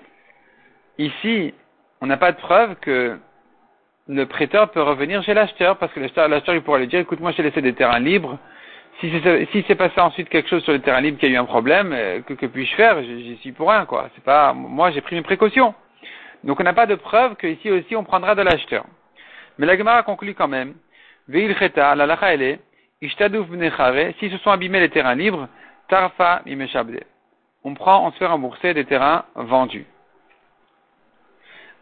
Ici, 0.99 1.55
on 1.99 2.05
n'a 2.05 2.17
pas 2.17 2.33
de 2.33 2.37
preuve 2.37 2.75
que 2.75 3.17
le 4.07 4.25
prêteur 4.27 4.69
peut 4.69 4.83
revenir 4.83 5.23
chez 5.23 5.33
l'acheteur, 5.33 5.77
parce 5.77 5.91
que 5.93 5.99
l'acheteur, 5.99 6.61
pourra 6.61 6.77
lui 6.77 6.87
dire, 6.87 6.99
écoute, 6.99 7.19
moi 7.19 7.31
j'ai 7.31 7.41
laissé 7.41 7.63
des 7.63 7.73
terrains 7.73 7.99
libres, 7.99 8.37
si 8.99 9.11
c'est 9.23 9.47
si 9.51 9.75
passé 9.75 9.99
ensuite 9.99 10.29
quelque 10.29 10.49
chose 10.49 10.63
sur 10.63 10.73
le 10.73 10.81
terrain 10.81 11.01
libre 11.01 11.17
qui 11.17 11.25
a 11.25 11.29
eu 11.29 11.37
un 11.37 11.45
problème, 11.45 11.93
euh, 11.93 12.21
que, 12.21 12.33
que 12.35 12.45
puis-je 12.45 12.75
faire? 12.75 13.01
J'y 13.01 13.37
suis 13.37 13.53
pour 13.53 13.71
rien, 13.71 13.85
quoi. 13.85 14.09
C'est 14.13 14.23
pas, 14.23 14.53
moi 14.53 14.91
j'ai 14.91 15.01
pris 15.01 15.15
mes 15.15 15.23
précautions. 15.23 15.73
Donc 16.43 16.59
on 16.59 16.63
n'a 16.63 16.73
pas 16.73 16.85
de 16.85 16.93
preuve 16.93 17.35
qu'ici 17.37 17.71
aussi 17.71 17.95
on 17.95 18.03
prendra 18.03 18.35
de 18.35 18.43
l'acheteur. 18.43 18.85
Mais 19.57 19.65
la 19.65 19.75
Gemara 19.75 20.03
conclut 20.03 20.35
quand 20.35 20.47
même, 20.47 20.75
Veil 21.27 21.55
cheta, 21.55 21.95
la 21.95 22.05
lacha 22.05 22.33
elle 22.33 22.41
est, 22.41 22.59
ishtadouf 23.01 23.47
si 24.19 24.29
se 24.29 24.37
sont 24.37 24.51
abîmés 24.51 24.79
les 24.79 24.89
terrains 24.89 25.15
libres, 25.15 25.47
tarfa 25.87 26.41
mimeshabde. 26.45 27.03
On 27.63 27.73
prend, 27.73 28.07
on 28.07 28.11
se 28.11 28.17
fait 28.17 28.25
rembourser 28.25 28.73
des 28.73 28.85
terrains 28.85 29.25
vendus. 29.35 29.85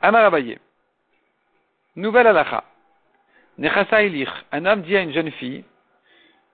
Amarabaye. 0.02 0.58
Nouvelle 1.96 2.28
halakha. 2.28 2.64
Nechasa 3.58 4.04
ilich. 4.04 4.30
Un 4.52 4.66
homme 4.66 4.82
dit 4.82 4.96
à 4.96 5.02
une 5.02 5.14
jeune 5.14 5.32
fille, 5.32 5.64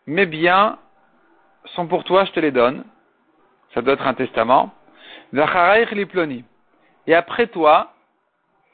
mes 0.07 0.25
biens 0.25 0.77
sont 1.75 1.87
pour 1.87 2.03
toi, 2.03 2.25
je 2.25 2.31
te 2.31 2.39
les 2.39 2.51
donne. 2.51 2.83
Ça 3.73 3.81
doit 3.81 3.93
être 3.93 4.07
un 4.07 4.13
testament. 4.13 4.73
Et 7.07 7.15
après 7.15 7.47
toi, 7.47 7.93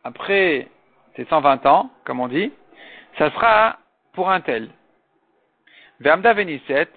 après 0.03 0.67
tes 1.15 1.25
120 1.25 1.65
ans, 1.65 1.89
comme 2.05 2.19
on 2.19 2.27
dit, 2.27 2.51
ça 3.17 3.31
sera 3.31 3.77
pour 4.13 4.29
un 4.29 4.41
tel. 4.41 4.69
Vamda 5.99 6.33
Veniset, 6.33 6.87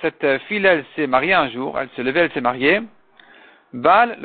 cette 0.00 0.26
fille, 0.48 0.64
elle 0.64 0.84
s'est 0.94 1.06
mariée 1.06 1.34
un 1.34 1.48
jour, 1.48 1.78
elle 1.78 1.88
s'est 1.96 2.02
levée, 2.02 2.20
elle 2.20 2.32
s'est 2.32 2.40
mariée. 2.40 2.80
Bal 3.72 4.18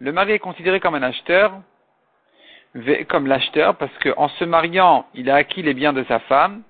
Le 0.00 0.12
mari 0.12 0.32
est 0.32 0.38
considéré 0.38 0.80
comme 0.80 0.94
un 0.94 1.02
acheteur, 1.02 1.60
comme 3.08 3.26
l'acheteur, 3.26 3.76
parce 3.76 3.96
qu'en 3.98 4.28
se 4.28 4.44
mariant, 4.44 5.06
il 5.14 5.30
a 5.30 5.36
acquis 5.36 5.62
les 5.62 5.74
biens 5.74 5.92
de 5.92 6.04
sa 6.04 6.18
femme, 6.20 6.62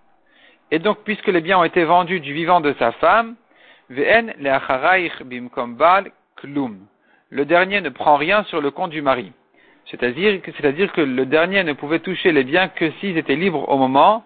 et 0.71 0.79
donc 0.79 0.99
puisque 1.05 1.29
les 1.29 1.41
biens 1.41 1.59
ont 1.59 1.65
été 1.65 1.85
vendus 1.85 2.21
du 2.21 2.33
vivant 2.33 2.61
de 2.61 2.75
sa 2.79 2.93
femme, 2.93 3.37
le 3.89 4.05
dernier 7.45 7.81
ne 7.81 7.89
prend 7.89 8.17
rien 8.17 8.45
sur 8.45 8.61
le 8.61 8.71
compte 8.71 8.91
du 8.91 9.03
mari. 9.03 9.33
C'est-à-dire, 9.87 10.43
que 10.43 11.01
le 11.01 11.27
dernier 11.27 11.63
ne 11.63 11.73
pouvait 11.73 12.01
toucher 12.01 12.33
les 12.33 12.43
biens 12.45 12.69
que 12.69 12.91
s'ils 12.93 13.17
étaient 13.19 13.37
libres 13.37 13.69
au 13.69 13.77
moment 13.77 14.25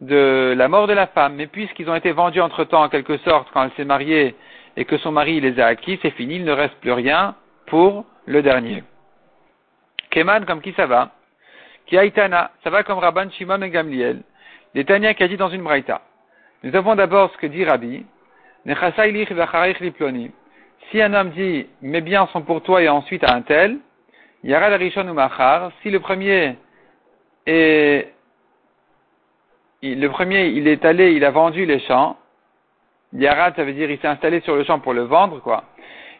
de 0.00 0.54
la 0.56 0.68
mort 0.68 0.86
de 0.86 0.92
la 0.92 1.06
femme. 1.06 1.36
Mais 1.36 1.46
puisqu'ils 1.46 1.88
ont 1.88 1.94
été 1.94 2.12
vendus 2.12 2.40
entre-temps, 2.40 2.82
en 2.82 2.88
quelque 2.88 3.16
sorte, 3.18 3.48
quand 3.52 3.64
elle 3.64 3.72
s'est 3.76 3.84
mariée 3.84 4.34
et 4.76 4.84
que 4.84 4.98
son 4.98 5.12
mari 5.12 5.40
les 5.40 5.58
a 5.58 5.66
acquis, 5.66 5.98
c'est 6.02 6.10
fini, 6.10 6.36
il 6.36 6.44
ne 6.44 6.52
reste 6.52 6.74
plus 6.76 6.92
rien 6.92 7.34
pour 7.66 8.04
le 8.26 8.42
dernier. 8.42 8.82
Keman, 10.10 10.44
comme 10.44 10.60
qui 10.60 10.72
ça 10.74 10.86
va? 10.86 11.10
Qui 11.86 11.96
ça 12.16 12.70
va 12.70 12.82
comme 12.82 12.98
Rabban 12.98 13.30
Shimon 13.30 13.62
et 13.62 13.70
Gamliel. 13.70 14.22
Des 14.74 14.84
Tania 14.84 15.14
qui 15.14 15.22
a 15.22 15.28
dit 15.28 15.36
dans 15.36 15.50
une 15.50 15.62
braïta. 15.62 16.02
Nous 16.62 16.74
avons 16.76 16.94
d'abord 16.94 17.30
ce 17.32 17.38
que 17.38 17.46
dit 17.46 17.64
Rabbi. 17.64 18.04
Si 20.90 21.02
un 21.02 21.14
homme 21.14 21.30
dit 21.30 21.66
mes 21.82 22.00
biens 22.00 22.26
sont 22.32 22.42
pour 22.42 22.62
toi 22.62 22.82
et 22.82 22.88
ensuite 22.88 23.24
à 23.24 23.34
un 23.34 23.42
tel, 23.42 23.78
Yara 24.44 24.68
Rishon 24.76 25.08
ou 25.08 25.14
Machar, 25.14 25.72
si 25.82 25.90
le 25.90 26.00
premier 26.00 26.56
est 27.46 28.14
le 29.82 30.08
premier, 30.08 30.46
il 30.46 30.66
est 30.66 30.84
allé, 30.84 31.12
il 31.12 31.24
a 31.24 31.30
vendu 31.30 31.66
les 31.66 31.78
champs. 31.80 32.16
Yarad, 33.12 33.54
ça 33.54 33.64
veut 33.64 33.72
dire 33.72 33.90
il 33.90 33.98
s'est 33.98 34.08
installé 34.08 34.40
sur 34.40 34.56
le 34.56 34.64
champ 34.64 34.78
pour 34.80 34.94
le 34.94 35.02
vendre, 35.02 35.40
quoi. 35.40 35.64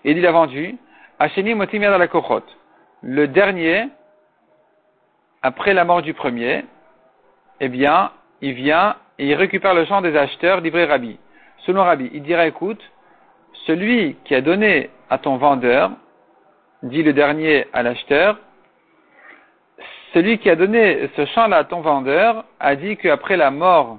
Et 0.04 0.12
il 0.12 0.26
a 0.26 0.32
vendu. 0.32 0.76
Hacheni 1.18 1.54
Motimia 1.54 1.90
dans 1.90 1.98
la 1.98 2.08
Kochot. 2.08 2.42
Le 3.02 3.26
dernier, 3.26 3.88
après 5.42 5.72
la 5.72 5.84
mort 5.84 6.02
du 6.02 6.12
premier, 6.12 6.64
eh 7.60 7.68
bien, 7.68 8.10
il 8.42 8.52
vient 8.52 8.96
et 9.18 9.28
il 9.28 9.34
récupère 9.34 9.74
le 9.74 9.86
champ 9.86 10.02
des 10.02 10.16
acheteurs 10.16 10.60
livré 10.60 10.84
Rabbi. 10.84 11.18
Selon 11.58 11.84
Rabbi, 11.84 12.10
il 12.12 12.22
dira, 12.22 12.46
écoute, 12.46 12.82
celui 13.66 14.16
qui 14.24 14.34
a 14.34 14.40
donné 14.42 14.90
à 15.08 15.18
ton 15.18 15.36
vendeur, 15.36 15.90
dit 16.84 17.02
le 17.02 17.12
dernier 17.12 17.66
à 17.72 17.82
l'acheteur, 17.82 18.38
celui 20.12 20.38
qui 20.38 20.48
a 20.48 20.56
donné 20.56 21.10
ce 21.16 21.24
champ-là 21.26 21.58
à 21.58 21.64
ton 21.64 21.80
vendeur 21.80 22.44
a 22.60 22.76
dit 22.76 22.96
qu'après 22.96 23.36
la 23.36 23.50
mort 23.50 23.98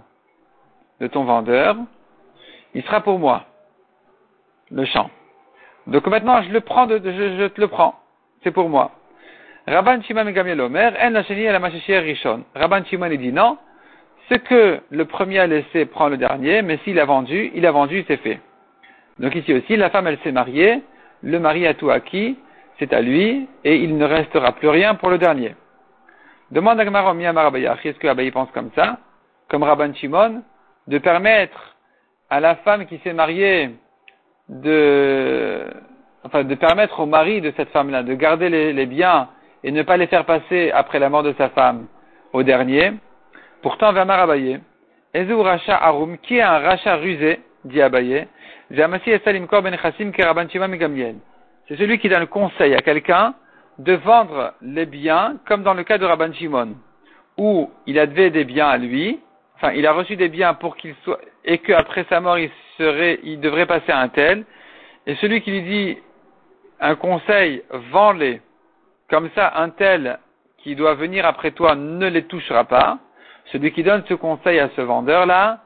de 1.02 1.08
ton 1.08 1.26
vendeur, 1.26 1.76
il 2.74 2.84
sera 2.84 3.02
pour 3.02 3.20
moi, 3.20 3.44
le 4.72 4.86
champ. 4.86 5.10
Donc 5.88 6.08
maintenant, 6.08 6.42
je 6.42 6.50
le 6.50 6.62
prends, 6.62 6.88
je, 6.88 7.48
te 7.48 7.62
le 7.62 7.68
prends. 7.68 7.96
C'est 8.44 8.52
pour 8.52 8.70
moi. 8.70 8.92
Rabban 9.68 10.02
Shimon 10.04 10.30
Gamliel 10.32 10.62
Omer, 10.62 10.94
en 11.02 11.10
la 11.10 11.24
la 11.24 12.00
Rishon. 12.00 12.44
Rabban 12.54 12.86
Shimon 12.86 13.10
dit 13.10 13.34
non, 13.34 13.58
ce 14.30 14.36
que 14.36 14.80
le 14.90 15.06
premier 15.06 15.40
a 15.40 15.48
laissé 15.48 15.86
prend 15.86 16.08
le 16.08 16.18
dernier, 16.18 16.62
mais 16.62 16.78
s'il 16.84 17.00
a 17.00 17.06
vendu, 17.06 17.52
il 17.56 17.66
a 17.66 17.72
vendu, 17.72 18.06
c'est 18.08 18.18
fait. 18.18 18.40
Donc 19.20 19.36
ici 19.36 19.54
aussi, 19.54 19.76
la 19.76 19.90
femme, 19.90 20.08
elle 20.08 20.20
s'est 20.20 20.32
mariée, 20.32 20.82
le 21.24 21.40
mari 21.40 21.66
a 21.68 21.74
tout 21.74 21.90
acquis, 21.90 22.38
c'est 22.80 22.94
à 22.94 23.02
lui, 23.02 23.48
et 23.64 23.76
il 23.78 23.98
ne 23.98 24.06
restera 24.06 24.52
plus 24.54 24.70
rien 24.70 24.96
pour 24.96 25.10
le 25.10 25.18
dernier. 25.18 25.56
Demande 26.52 26.80
à 26.80 26.86
Gmar 26.86 27.16
est-ce 27.16 28.00
que 28.00 28.08
Abaye 28.08 28.32
pense 28.32 28.52
comme 28.52 28.72
ça, 28.76 28.98
comme 29.50 29.64
Rabban 29.64 29.94
Shimon, 29.94 30.44
de 30.88 30.98
permettre 30.98 31.76
à 32.30 32.40
la 32.40 32.56
femme 32.58 32.86
qui 32.86 33.00
s'est 33.00 33.14
mariée 33.14 33.72
de, 34.50 35.66
enfin, 36.24 36.44
de 36.44 36.56
permettre 36.56 37.00
au 37.00 37.06
mari 37.06 37.42
de 37.42 37.52
cette 37.58 37.70
femme-là 37.70 38.04
de 38.04 38.14
garder 38.14 38.50
les, 38.50 38.86
biens 38.86 39.30
et 39.64 39.72
ne 39.72 39.82
pas 39.82 39.98
les 39.98 40.08
faire 40.08 40.26
passer 40.26 40.72
après 40.72 41.00
la 41.00 41.10
mort 41.10 41.24
de 41.24 41.34
sa 41.38 41.50
femme 41.50 41.88
au 42.34 42.44
dernier? 42.44 42.94
Pourtant, 43.62 43.92
Vamar 43.94 44.20
Abaye, 44.20 44.60
Ezu 45.14 45.34
Racha 45.34 45.76
Arum, 45.76 46.18
qui 46.20 46.38
est 46.38 46.42
un 46.42 46.60
rachat 46.60 46.98
rusé, 46.98 47.40
dit 47.64 47.82
Abaye, 47.82 48.28
ben 48.70 49.00
c'est 51.68 51.78
celui 51.78 52.00
qui 52.00 52.10
donne 52.10 52.22
le 52.22 52.28
conseil 52.28 52.76
à 52.76 52.82
quelqu'un 52.82 53.34
de 53.80 53.94
vendre 53.94 54.54
les 54.62 54.86
biens, 54.86 55.38
comme 55.48 55.64
dans 55.64 55.74
le 55.74 55.84
cas 55.84 55.98
de 55.98 56.06
Rabban 56.06 56.34
Shimon, 56.34 56.76
où 57.38 57.70
il 57.86 58.00
avait 58.00 58.30
des 58.30 58.46
biens 58.46 58.68
à 58.68 58.78
lui, 58.78 59.20
enfin, 59.56 59.72
il 59.74 59.86
a 59.86 59.92
reçu 59.92 60.16
des 60.16 60.30
biens 60.30 60.54
pour 60.54 60.78
qu'il 60.78 60.96
soit, 61.04 61.20
et 61.44 61.58
qu'après 61.58 62.06
sa 62.10 62.22
mort, 62.22 62.38
il 62.38 62.50
serait, 62.78 63.20
il 63.24 63.40
devrait 63.40 63.66
passer 63.66 63.92
à 63.92 64.00
un 64.00 64.10
tel, 64.10 64.46
et 65.08 65.16
celui 65.16 65.42
qui 65.42 65.52
lui 65.52 65.62
dit 65.64 65.98
un 66.80 66.96
conseil, 66.96 67.64
vends-les, 67.92 68.42
comme 69.10 69.30
ça, 69.36 69.54
un 69.56 69.70
tel 69.70 70.20
qui 70.58 70.76
doit 70.76 70.96
venir 70.96 71.26
après 71.26 71.52
toi 71.52 71.76
ne 71.76 72.08
les 72.08 72.24
touchera 72.24 72.64
pas, 72.64 73.00
celui 73.52 73.72
qui 73.72 73.84
donne 73.84 74.04
ce 74.08 74.14
conseil 74.14 74.60
à 74.60 74.70
ce 74.76 74.82
vendeur-là, 74.82 75.60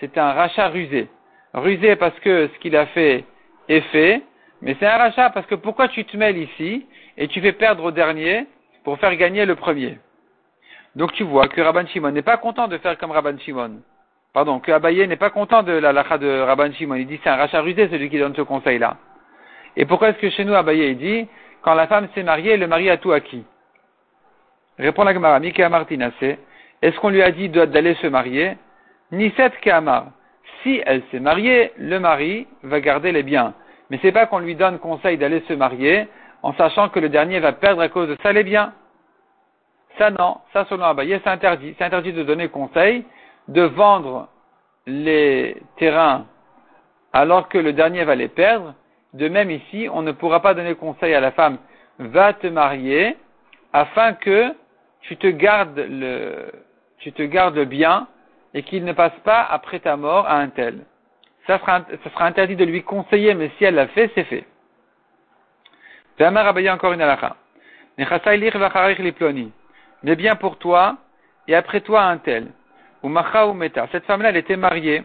c'est 0.00 0.18
un 0.18 0.32
rachat 0.32 0.68
rusé. 0.68 1.08
Rusé 1.54 1.96
parce 1.96 2.18
que 2.20 2.48
ce 2.52 2.58
qu'il 2.58 2.76
a 2.76 2.86
fait 2.86 3.24
est 3.68 3.80
fait, 3.92 4.22
mais 4.62 4.76
c'est 4.78 4.86
un 4.86 4.96
rachat 4.96 5.30
parce 5.30 5.46
que 5.46 5.56
pourquoi 5.56 5.88
tu 5.88 6.04
te 6.04 6.16
mêles 6.16 6.38
ici 6.38 6.86
et 7.18 7.28
tu 7.28 7.40
fais 7.40 7.52
perdre 7.52 7.84
au 7.84 7.90
dernier 7.90 8.46
pour 8.84 8.98
faire 8.98 9.14
gagner 9.16 9.44
le 9.44 9.56
premier. 9.56 9.98
Donc 10.94 11.12
tu 11.12 11.24
vois 11.24 11.48
que 11.48 11.60
Rabban 11.60 11.86
Shimon 11.86 12.12
n'est 12.12 12.22
pas 12.22 12.36
content 12.36 12.68
de 12.68 12.78
faire 12.78 12.96
comme 12.96 13.10
Rabban 13.10 13.38
Shimon. 13.38 13.80
Pardon, 14.32 14.60
que 14.60 14.72
Abaye 14.72 15.06
n'est 15.06 15.16
pas 15.16 15.30
content 15.30 15.62
de 15.62 15.72
la 15.72 15.92
lacha 15.92 16.16
de 16.16 16.40
Rabban 16.40 16.72
Shimon. 16.72 16.94
Il 16.94 17.06
dit 17.06 17.20
c'est 17.22 17.28
un 17.28 17.36
rachat 17.36 17.60
rusé 17.60 17.88
celui 17.88 18.08
qui 18.08 18.18
donne 18.18 18.34
ce 18.34 18.42
conseil-là. 18.42 18.96
Et 19.76 19.84
pourquoi 19.84 20.10
est-ce 20.10 20.18
que 20.18 20.30
chez 20.30 20.44
nous 20.44 20.54
Abaye 20.54 20.94
dit 20.96 21.28
quand 21.62 21.74
la 21.74 21.86
femme 21.86 22.08
s'est 22.14 22.22
mariée, 22.22 22.56
le 22.56 22.66
mari 22.66 22.90
a 22.90 22.96
tout 22.96 23.12
acquis 23.12 23.44
Répond 24.78 25.04
la 25.04 25.14
Gemara, 25.14 25.38
Mika 25.38 25.68
Martinase, 25.68 26.12
est-ce 26.80 26.98
qu'on 26.98 27.10
lui 27.10 27.22
a 27.22 27.30
dit 27.30 27.48
d'aller 27.48 27.94
se 27.94 28.06
marier 28.06 28.56
Ni 29.12 29.32
cette. 29.36 29.54
Si 30.62 30.82
elle 30.86 31.02
s'est 31.10 31.20
mariée, 31.20 31.72
le 31.76 31.98
mari 31.98 32.46
va 32.62 32.80
garder 32.80 33.12
les 33.12 33.22
biens. 33.22 33.54
Mais 33.90 33.98
c'est 34.02 34.12
pas 34.12 34.26
qu'on 34.26 34.38
lui 34.38 34.54
donne 34.54 34.78
conseil 34.78 35.18
d'aller 35.18 35.42
se 35.48 35.52
marier 35.52 36.08
en 36.42 36.52
sachant 36.54 36.88
que 36.88 37.00
le 37.00 37.08
dernier 37.08 37.40
va 37.40 37.52
perdre 37.52 37.82
à 37.82 37.88
cause 37.88 38.08
de 38.08 38.16
ça 38.22 38.32
les 38.32 38.44
biens. 38.44 38.72
Ça 39.98 40.10
non, 40.10 40.38
ça 40.52 40.64
selon 40.68 40.84
Abaye, 40.84 41.20
c'est 41.22 41.30
interdit. 41.30 41.74
C'est 41.78 41.84
interdit 41.84 42.12
de 42.12 42.22
donner 42.22 42.48
conseil, 42.48 43.04
de 43.48 43.62
vendre 43.62 44.28
les 44.86 45.56
terrains 45.76 46.26
alors 47.12 47.48
que 47.48 47.58
le 47.58 47.72
dernier 47.72 48.04
va 48.04 48.14
les 48.14 48.28
perdre. 48.28 48.74
De 49.12 49.28
même 49.28 49.50
ici, 49.50 49.88
on 49.92 50.02
ne 50.02 50.12
pourra 50.12 50.40
pas 50.40 50.54
donner 50.54 50.74
conseil 50.74 51.14
à 51.14 51.20
la 51.20 51.32
femme, 51.32 51.58
va 51.98 52.32
te 52.32 52.46
marier 52.46 53.16
afin 53.72 54.14
que 54.14 54.54
tu 55.02 55.16
te 55.16 55.26
gardes 55.26 55.78
le, 55.78 56.50
tu 56.98 57.12
te 57.12 57.22
gardes 57.22 57.60
bien 57.60 58.08
et 58.54 58.62
qu'il 58.62 58.84
ne 58.84 58.92
passe 58.92 59.18
pas 59.24 59.42
après 59.42 59.80
ta 59.80 59.96
mort 59.96 60.26
à 60.26 60.36
un 60.36 60.48
tel. 60.48 60.84
Ça 61.46 61.58
sera, 61.58 61.84
interdit 62.26 62.56
de 62.56 62.64
lui 62.64 62.82
conseiller, 62.82 63.34
mais 63.34 63.50
si 63.58 63.64
elle 63.64 63.74
l'a 63.74 63.88
fait, 63.88 64.10
c'est 64.14 64.24
fait. 64.24 64.46
Vamar 66.18 66.46
Abaye 66.46 66.70
encore 66.70 66.92
une 66.92 67.02
halakha. 67.02 67.36
Mais 70.04 70.16
bien 70.16 70.36
pour 70.36 70.56
toi, 70.58 70.96
et 71.48 71.54
après 71.54 71.80
toi 71.80 72.04
un 72.04 72.18
tel. 72.18 72.46
Ou 73.02 73.08
macha 73.08 73.46
ou 73.48 73.54
meta. 73.54 73.88
Cette 73.90 74.04
femme-là, 74.04 74.28
elle 74.28 74.36
était 74.36 74.56
mariée, 74.56 75.02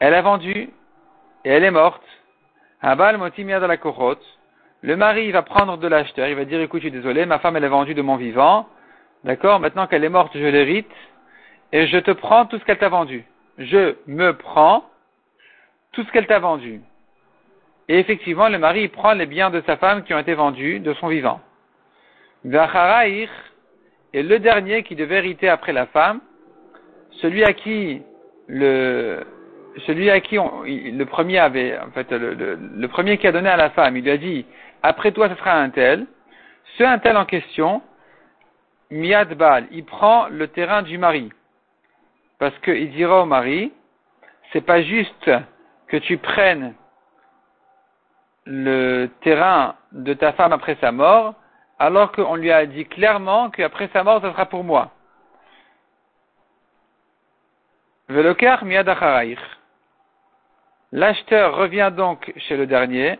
elle 0.00 0.14
a 0.14 0.22
vendu, 0.22 0.70
et 1.44 1.50
elle 1.50 1.64
est 1.64 1.70
morte. 1.70 2.02
Abal 2.82 3.16
motimia 3.18 3.60
la 3.60 3.76
kohot. 3.76 4.18
Le 4.82 4.96
mari 4.96 5.30
va 5.32 5.42
prendre 5.42 5.76
de 5.76 5.88
l'acheteur, 5.88 6.28
il 6.28 6.36
va 6.36 6.44
dire 6.44 6.60
écoute, 6.60 6.82
je 6.82 6.88
suis 6.88 6.92
désolé, 6.92 7.26
ma 7.26 7.38
femme 7.38 7.56
elle 7.56 7.64
est 7.64 7.68
vendue 7.68 7.94
de 7.94 8.02
mon 8.02 8.16
vivant. 8.16 8.68
D'accord, 9.24 9.58
maintenant 9.58 9.86
qu'elle 9.86 10.04
est 10.04 10.08
morte, 10.08 10.32
je 10.34 10.46
l'hérite, 10.46 10.90
et 11.72 11.86
je 11.88 11.98
te 11.98 12.12
prends 12.12 12.46
tout 12.46 12.58
ce 12.58 12.64
qu'elle 12.64 12.78
t'a 12.78 12.88
vendu. 12.88 13.24
Je 13.58 13.96
me 14.06 14.32
prends 14.34 14.84
tout 15.92 16.04
ce 16.04 16.12
qu'elle 16.12 16.26
t'a 16.26 16.38
vendu. 16.38 16.80
Et 17.88 17.98
effectivement, 17.98 18.48
le 18.48 18.58
mari 18.58 18.88
prend 18.88 19.14
les 19.14 19.26
biens 19.26 19.50
de 19.50 19.62
sa 19.66 19.76
femme 19.76 20.04
qui 20.04 20.12
ont 20.12 20.18
été 20.18 20.34
vendus 20.34 20.80
de 20.80 20.92
son 20.94 21.08
vivant. 21.08 21.40
Et 22.44 24.22
le 24.22 24.38
dernier 24.38 24.82
qui 24.82 24.94
devait 24.94 25.16
hériter 25.16 25.48
après 25.48 25.72
la 25.72 25.86
femme, 25.86 26.20
celui 27.20 27.44
à 27.44 27.52
qui 27.52 28.02
le, 28.46 29.24
celui 29.86 30.10
à 30.10 30.20
qui 30.20 30.36
le 30.36 31.04
premier 31.04 31.38
avait, 31.38 31.78
en 31.78 31.90
fait, 31.90 32.10
le, 32.10 32.86
premier 32.88 33.18
qui 33.18 33.26
a 33.26 33.32
donné 33.32 33.48
à 33.48 33.56
la 33.56 33.70
femme, 33.70 33.96
il 33.96 34.04
lui 34.04 34.10
a 34.10 34.16
dit, 34.16 34.46
après 34.82 35.12
toi, 35.12 35.28
ce 35.28 35.34
sera 35.34 35.52
un 35.54 35.70
tel. 35.70 36.06
Ce 36.76 36.84
un 36.84 36.98
tel 36.98 37.16
en 37.16 37.24
question, 37.24 37.82
Miadbal, 38.90 39.66
il 39.70 39.84
prend 39.84 40.28
le 40.28 40.48
terrain 40.48 40.82
du 40.82 40.98
mari. 40.98 41.30
Parce 42.38 42.56
qu'il 42.60 42.90
dira 42.90 43.22
au 43.22 43.26
mari, 43.26 43.72
c'est 44.52 44.64
pas 44.64 44.82
juste 44.82 45.30
que 45.88 45.96
tu 45.96 46.18
prennes 46.18 46.74
le 48.44 49.06
terrain 49.20 49.74
de 49.92 50.14
ta 50.14 50.32
femme 50.32 50.52
après 50.52 50.76
sa 50.80 50.92
mort, 50.92 51.34
alors 51.78 52.12
qu'on 52.12 52.34
lui 52.34 52.50
a 52.50 52.66
dit 52.66 52.86
clairement 52.86 53.50
qu'après 53.50 53.88
sa 53.92 54.02
mort, 54.02 54.20
ce 54.22 54.30
sera 54.30 54.46
pour 54.46 54.64
moi. 54.64 54.90
L'acheteur 60.92 61.56
revient 61.56 61.92
donc 61.94 62.32
chez 62.36 62.56
le 62.56 62.66
dernier 62.66 63.18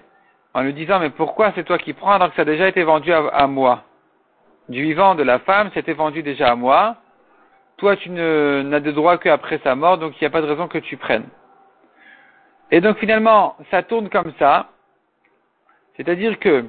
en 0.55 0.63
lui 0.63 0.73
disant 0.73 0.99
mais 0.99 1.11
pourquoi 1.11 1.53
c'est 1.55 1.65
toi 1.65 1.77
qui 1.77 1.93
prends 1.93 2.13
alors 2.13 2.31
que 2.31 2.37
ça 2.37 2.43
a 2.43 2.47
déjà 2.47 2.69
été 2.69 2.83
vendu 2.83 3.13
à, 3.13 3.47
moi? 3.47 3.85
Du 4.71 4.83
vivant 4.83 5.15
de 5.15 5.23
la 5.23 5.39
femme, 5.41 5.71
c'était 5.75 5.93
vendu 5.93 6.23
déjà 6.23 6.51
à 6.51 6.55
moi. 6.55 6.97
Toi, 7.77 7.97
tu 7.97 8.11
n'as 8.11 8.81
de 8.81 8.91
droit 8.91 9.19
qu'après 9.19 9.61
sa 9.63 9.75
mort, 9.75 9.99
donc 9.99 10.15
il 10.15 10.25
n'y 10.25 10.27
a 10.27 10.31
pas 10.31 10.41
de 10.41 10.47
raison 10.47 10.69
que 10.69 10.79
tu 10.79 10.97
prennes. 10.97 11.29
Et 12.71 12.81
donc 12.81 12.99
finalement, 12.99 13.57
ça 13.71 13.83
tourne 13.83 14.09
comme 14.09 14.33
ça. 14.39 14.69
C'est-à-dire 15.97 16.39
que 16.39 16.67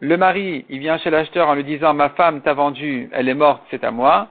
le 0.00 0.16
mari, 0.16 0.64
il 0.68 0.78
vient 0.78 0.98
chez 0.98 1.10
l'acheteur 1.10 1.48
en 1.48 1.54
lui 1.54 1.64
disant 1.64 1.94
ma 1.94 2.10
femme 2.10 2.40
t'a 2.42 2.54
vendu, 2.54 3.08
elle 3.12 3.28
est 3.28 3.34
morte, 3.34 3.62
c'est 3.70 3.84
à 3.84 3.90
moi. 3.90 4.28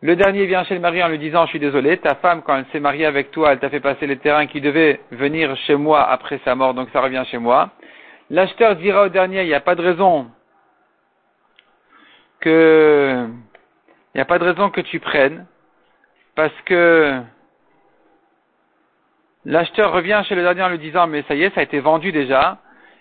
Le 0.00 0.16
dernier 0.16 0.46
vient 0.46 0.64
chez 0.64 0.74
le 0.74 0.80
mari 0.80 1.02
en 1.02 1.08
lui 1.08 1.18
disant 1.18 1.44
je 1.44 1.50
suis 1.50 1.58
désolé, 1.58 1.96
ta 1.98 2.14
femme 2.16 2.42
quand 2.42 2.56
elle 2.56 2.66
s'est 2.72 2.80
mariée 2.80 3.06
avec 3.06 3.30
toi, 3.30 3.52
elle 3.52 3.58
t'a 3.58 3.70
fait 3.70 3.80
passer 3.80 4.06
les 4.06 4.18
terrains 4.18 4.46
qui 4.46 4.60
devaient 4.60 5.00
venir 5.10 5.56
chez 5.58 5.76
moi 5.76 6.08
après 6.08 6.40
sa 6.44 6.54
mort, 6.54 6.74
donc 6.74 6.88
ça 6.92 7.00
revient 7.00 7.22
chez 7.30 7.38
moi. 7.38 7.70
L'acheteur 8.30 8.76
dira 8.76 9.04
au 9.04 9.08
dernier 9.08 9.42
il 9.42 9.48
n'y 9.48 9.54
a 9.54 9.60
pas 9.60 9.74
de 9.74 9.82
raison 9.82 10.30
que 12.40 13.26
il 14.14 14.18
n'y 14.18 14.20
a 14.20 14.26
pas 14.26 14.38
de 14.38 14.44
raison 14.44 14.70
que 14.70 14.80
tu 14.80 15.00
prennes 15.00 15.46
parce 16.34 16.58
que 16.64 17.20
l'acheteur 19.44 19.92
revient 19.92 20.22
chez 20.28 20.34
le 20.34 20.42
dernier 20.42 20.62
en 20.62 20.68
lui 20.68 20.78
disant 20.78 21.06
mais 21.06 21.22
ça 21.28 21.34
y 21.34 21.42
est, 21.42 21.54
ça 21.54 21.60
a 21.60 21.64
été 21.64 21.80
vendu 21.80 22.12
déjà. 22.12 22.58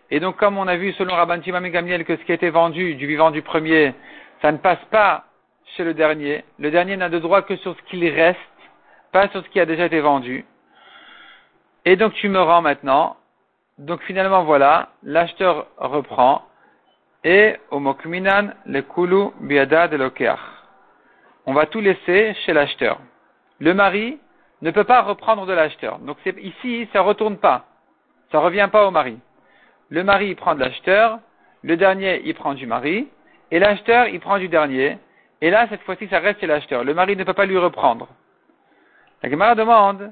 Et 0.10 0.20
donc, 0.20 0.36
comme 0.36 0.58
on 0.58 0.68
a 0.68 0.76
vu 0.76 0.92
selon 0.94 1.16
Rabban 1.16 1.40
Timam 1.40 1.68
Gamliel 1.70 2.04
que 2.04 2.18
ce 2.18 2.24
qui 2.24 2.32
a 2.32 2.36
été 2.36 2.50
vendu 2.50 2.96
du 2.96 3.08
vivant 3.08 3.32
du 3.32 3.42
premier, 3.42 3.94
ça 4.42 4.52
ne 4.52 4.58
passe 4.58 4.84
pas 4.92 5.26
chez 5.78 5.84
le 5.84 5.94
dernier. 5.94 6.44
Le 6.60 6.70
dernier 6.70 6.98
n'a 6.98 7.10
de 7.10 7.20
droit 7.20 7.42
que 7.44 7.56
sur 7.58 7.76
ce 7.76 7.82
qu'il 7.84 8.06
reste, 8.10 8.40
pas 9.12 9.30
sur 9.30 9.44
ce 9.44 9.50
qui 9.50 9.60
a 9.60 9.66
déjà 9.66 9.86
été 9.86 10.02
vendu. 10.02 10.46
Et 11.86 11.96
donc 11.96 12.14
tu 12.14 12.28
me 12.28 12.42
rends 12.42 12.62
maintenant. 12.62 13.16
Donc 13.78 14.02
finalement 14.04 14.44
voilà, 14.44 14.90
l'acheteur 15.04 15.68
reprend. 15.78 16.44
Et 17.24 17.56
au 17.70 17.80
mokminan 17.80 18.54
le 18.66 18.82
kulu 18.82 19.30
biada 19.40 19.88
de. 19.88 20.12
On 21.46 21.54
va 21.54 21.66
tout 21.68 21.80
laisser 21.80 22.34
chez 22.46 22.54
l'acheteur. 22.54 23.00
Le 23.60 23.74
mari 23.74 24.20
ne 24.62 24.72
peut 24.72 24.84
pas 24.84 25.02
reprendre 25.02 25.46
de 25.46 25.54
l'acheteur. 25.54 26.00
Donc 26.00 26.18
ici, 26.26 26.88
ça 26.94 27.02
retourne 27.02 27.38
pas. 27.38 27.66
Ça 28.32 28.40
revient 28.40 28.70
pas 28.72 28.86
au 28.88 28.92
mari. 28.92 29.18
Le 29.90 30.04
mari, 30.04 30.30
il 30.30 30.36
prend 30.36 30.56
de 30.56 30.60
l'acheteur. 30.60 31.20
Le 31.64 31.78
dernier, 31.78 32.22
il 32.26 32.34
prend 32.34 32.54
du 32.54 32.66
mari. 32.66 33.08
Et 33.52 33.60
l'acheteur, 33.60 34.08
il 34.08 34.20
prend 34.20 34.38
du 34.38 34.48
dernier. 34.48 34.98
Et 35.42 35.50
là, 35.50 35.68
cette 35.70 35.82
fois-ci, 35.82 36.08
ça 36.08 36.20
reste 36.20 36.40
chez 36.40 36.48
l'acheteur. 36.48 36.84
Le 36.84 36.94
mari 36.94 37.16
ne 37.16 37.24
peut 37.24 37.34
pas 37.34 37.46
lui 37.46 37.58
reprendre. 37.58 38.08
La 39.24 39.30
Gemara 39.30 39.56
demande, 39.56 40.12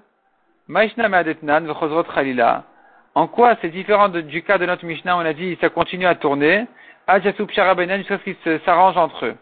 en 3.16 3.28
quoi 3.28 3.56
c'est 3.62 3.70
différent 3.70 4.10
du 4.10 4.44
cas 4.44 4.58
de 4.58 4.66
notre 4.66 4.86
Mishnah, 4.86 5.18
on 5.18 5.22
a 5.22 5.34
dit, 5.34 5.58
ça 5.62 5.70
continue 5.70 6.06
à 6.06 6.14
tourner, 6.14 6.68
jusqu'à 7.08 8.18
ce 8.20 8.24
qu'ils 8.24 8.60
s'arrangent 8.66 8.98
entre 8.98 9.26
eux. 9.26 9.36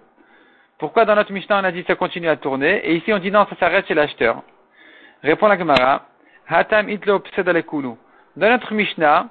Pourquoi 0.77 1.03
dans 1.03 1.15
notre 1.15 1.33
Mishnah, 1.33 1.59
on 1.59 1.63
a 1.65 1.71
dit, 1.71 1.83
ça 1.85 1.95
continue 1.95 2.29
à 2.29 2.37
tourner, 2.37 2.77
et 2.87 2.95
ici, 2.95 3.11
on 3.11 3.17
dit, 3.17 3.31
non, 3.31 3.45
ça 3.49 3.57
s'arrête 3.57 3.87
chez 3.87 3.93
l'acheteur. 3.93 4.41
Répond 5.23 5.47
la 5.47 5.57
Gemara, 5.57 6.05
Hatam 6.47 6.89
itlo 6.89 7.23
Dans 8.35 8.49
notre 8.49 8.73
Mishnah, 8.73 9.27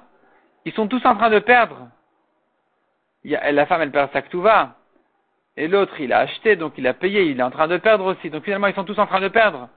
ils 0.65 0.73
sont 0.73 0.87
tous 0.87 1.05
en 1.05 1.15
train 1.15 1.29
de 1.29 1.39
perdre. 1.39 1.87
La 3.23 3.65
femme, 3.65 3.81
elle 3.81 3.91
perd 3.91 4.11
sa 4.11 4.21
ktuva. 4.21 4.75
Et 5.55 5.67
l'autre, 5.67 5.99
il 5.99 6.13
a 6.13 6.19
acheté, 6.19 6.55
donc 6.55 6.73
il 6.77 6.85
a 6.87 6.93
payé, 6.93 7.23
il 7.23 7.39
est 7.39 7.43
en 7.43 7.51
train 7.51 7.67
de 7.67 7.77
perdre 7.77 8.05
aussi. 8.05 8.29
Donc 8.29 8.43
finalement, 8.43 8.67
ils 8.67 8.75
sont 8.75 8.83
tous 8.83 8.99
en 8.99 9.07
train 9.07 9.21
de 9.21 9.27
perdre. 9.27 9.69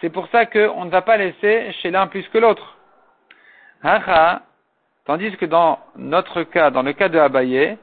C'est 0.00 0.10
pour 0.10 0.28
ça 0.28 0.46
qu'on 0.46 0.84
ne 0.84 0.90
va 0.90 1.02
pas 1.02 1.16
laisser 1.16 1.72
chez 1.80 1.90
l'un 1.90 2.06
plus 2.06 2.26
que 2.28 2.38
l'autre. 2.38 2.76
Tandis 5.04 5.36
que 5.36 5.46
dans 5.46 5.78
notre 5.96 6.42
cas, 6.42 6.70
dans 6.70 6.82
le 6.82 6.92
cas 6.92 7.08
de 7.08 7.18
Abaye, 7.18 7.78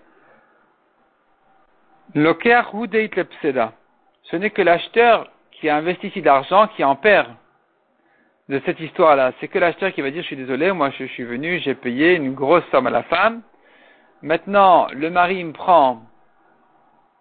ce 2.13 4.35
n'est 4.35 4.49
que 4.49 4.61
l'acheteur 4.61 5.29
qui 5.51 5.69
a 5.69 5.75
investi 5.75 6.07
ici 6.07 6.21
d'argent 6.21 6.67
qui 6.67 6.83
en 6.83 6.95
perd 6.95 7.29
de 8.53 8.61
cette 8.67 8.79
histoire-là. 8.79 9.31
C'est 9.39 9.47
que 9.47 9.57
l'acheteur 9.57 9.91
qui 9.93 10.01
va 10.01 10.11
dire, 10.11 10.21
je 10.21 10.27
suis 10.27 10.35
désolé, 10.35 10.71
moi 10.71 10.91
je 10.91 11.05
suis 11.05 11.23
venu, 11.23 11.59
j'ai 11.59 11.73
payé 11.73 12.13
une 12.13 12.35
grosse 12.35 12.63
somme 12.69 12.85
à 12.85 12.91
la 12.91 13.01
femme. 13.01 13.41
Maintenant, 14.21 14.87
le 14.93 15.09
mari 15.09 15.43
me 15.43 15.53
prend, 15.53 16.03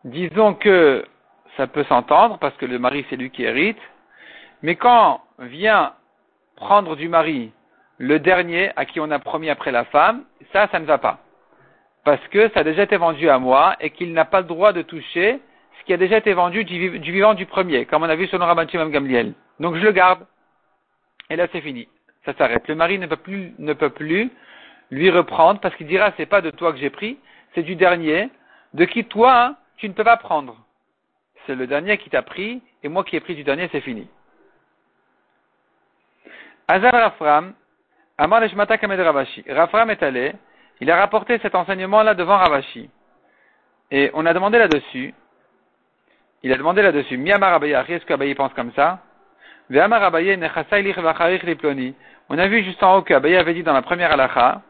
disons 0.04 0.52
que 0.52 1.06
ça 1.56 1.66
peut 1.66 1.84
s'entendre, 1.84 2.38
parce 2.38 2.54
que 2.58 2.66
le 2.66 2.78
mari 2.78 3.06
c'est 3.08 3.16
lui 3.16 3.30
qui 3.30 3.44
hérite, 3.44 3.80
mais 4.62 4.76
quand 4.76 5.22
vient 5.38 5.94
prendre 6.56 6.96
du 6.96 7.08
mari 7.08 7.50
le 7.96 8.18
dernier 8.18 8.70
à 8.76 8.84
qui 8.84 9.00
on 9.00 9.10
a 9.10 9.18
promis 9.18 9.48
après 9.48 9.72
la 9.72 9.84
femme, 9.86 10.24
ça, 10.52 10.68
ça 10.70 10.78
ne 10.80 10.84
va 10.84 10.98
pas. 10.98 11.18
Parce 12.04 12.26
que 12.28 12.50
ça 12.50 12.60
a 12.60 12.64
déjà 12.64 12.82
été 12.82 12.98
vendu 12.98 13.30
à 13.30 13.38
moi 13.38 13.74
et 13.80 13.88
qu'il 13.88 14.12
n'a 14.12 14.26
pas 14.26 14.42
le 14.42 14.46
droit 14.46 14.72
de 14.72 14.82
toucher 14.82 15.40
ce 15.80 15.84
qui 15.86 15.94
a 15.94 15.96
déjà 15.96 16.18
été 16.18 16.34
vendu 16.34 16.64
du, 16.64 16.90
vivant 16.90 17.32
du 17.32 17.46
premier, 17.46 17.86
comme 17.86 18.02
on 18.02 18.08
a 18.08 18.16
vu 18.16 18.26
sur 18.26 18.38
le 18.38 18.44
Rabban 18.44 18.66
Gamliel. 18.66 19.32
Donc 19.60 19.76
je 19.76 19.80
le 19.82 19.92
garde. 19.92 20.26
Et 21.32 21.36
là, 21.36 21.46
c'est 21.50 21.62
fini. 21.62 21.88
Ça 22.26 22.34
s'arrête. 22.34 22.68
Le 22.68 22.74
mari 22.74 22.98
ne 22.98 23.06
peut 23.06 23.88
plus, 23.90 24.30
lui 24.90 25.10
reprendre 25.10 25.60
parce 25.60 25.74
qu'il 25.76 25.86
dira 25.86 26.12
c'est 26.18 26.26
pas 26.26 26.42
de 26.42 26.50
toi 26.50 26.72
que 26.72 26.78
j'ai 26.78 26.90
pris, 26.90 27.18
c'est 27.54 27.62
du 27.62 27.74
dernier, 27.74 28.28
de 28.74 28.84
qui 28.84 29.06
toi, 29.06 29.56
tu 29.78 29.88
ne 29.88 29.94
peux 29.94 30.04
pas 30.04 30.18
prendre. 30.18 30.58
C'est 31.46 31.54
le 31.54 31.66
dernier 31.66 31.96
qui 31.96 32.10
t'a 32.10 32.20
pris 32.20 32.60
et 32.82 32.88
moi 32.90 33.02
qui 33.02 33.16
ai 33.16 33.20
pris 33.20 33.34
du 33.34 33.44
dernier, 33.44 33.66
c'est 33.72 33.80
fini. 33.80 34.06
Azar 36.68 36.92
Rafram, 36.92 37.54
Amar 38.18 38.42
Kamed 38.78 39.00
Ravashi. 39.00 39.42
Est 39.46 40.02
allé, 40.02 40.34
il 40.80 40.90
a 40.90 40.96
rapporté 40.96 41.38
cet 41.38 41.54
enseignement-là 41.54 42.12
devant 42.12 42.36
Ravashi. 42.36 42.90
Et 43.90 44.10
on 44.12 44.26
a 44.26 44.34
demandé 44.34 44.58
là-dessus, 44.58 45.14
il 46.42 46.52
a 46.52 46.58
demandé 46.58 46.82
là-dessus, 46.82 47.16
Miyamar 47.16 47.54
Abaye, 47.54 47.72
est-ce 47.72 48.04
qu'Abaye 48.04 48.34
pense 48.34 48.52
comme 48.52 48.72
ça? 48.74 49.02
On 52.28 52.38
a 52.38 52.46
vu 52.46 52.62
juste 52.62 52.82
en 52.82 52.96
haut 52.96 53.02
qu'Abaye 53.02 53.36
avait 53.36 53.54
dit 53.54 53.62
dans 53.62 53.72
la 53.72 53.82
première 53.82 54.12
halakha, 54.12 54.62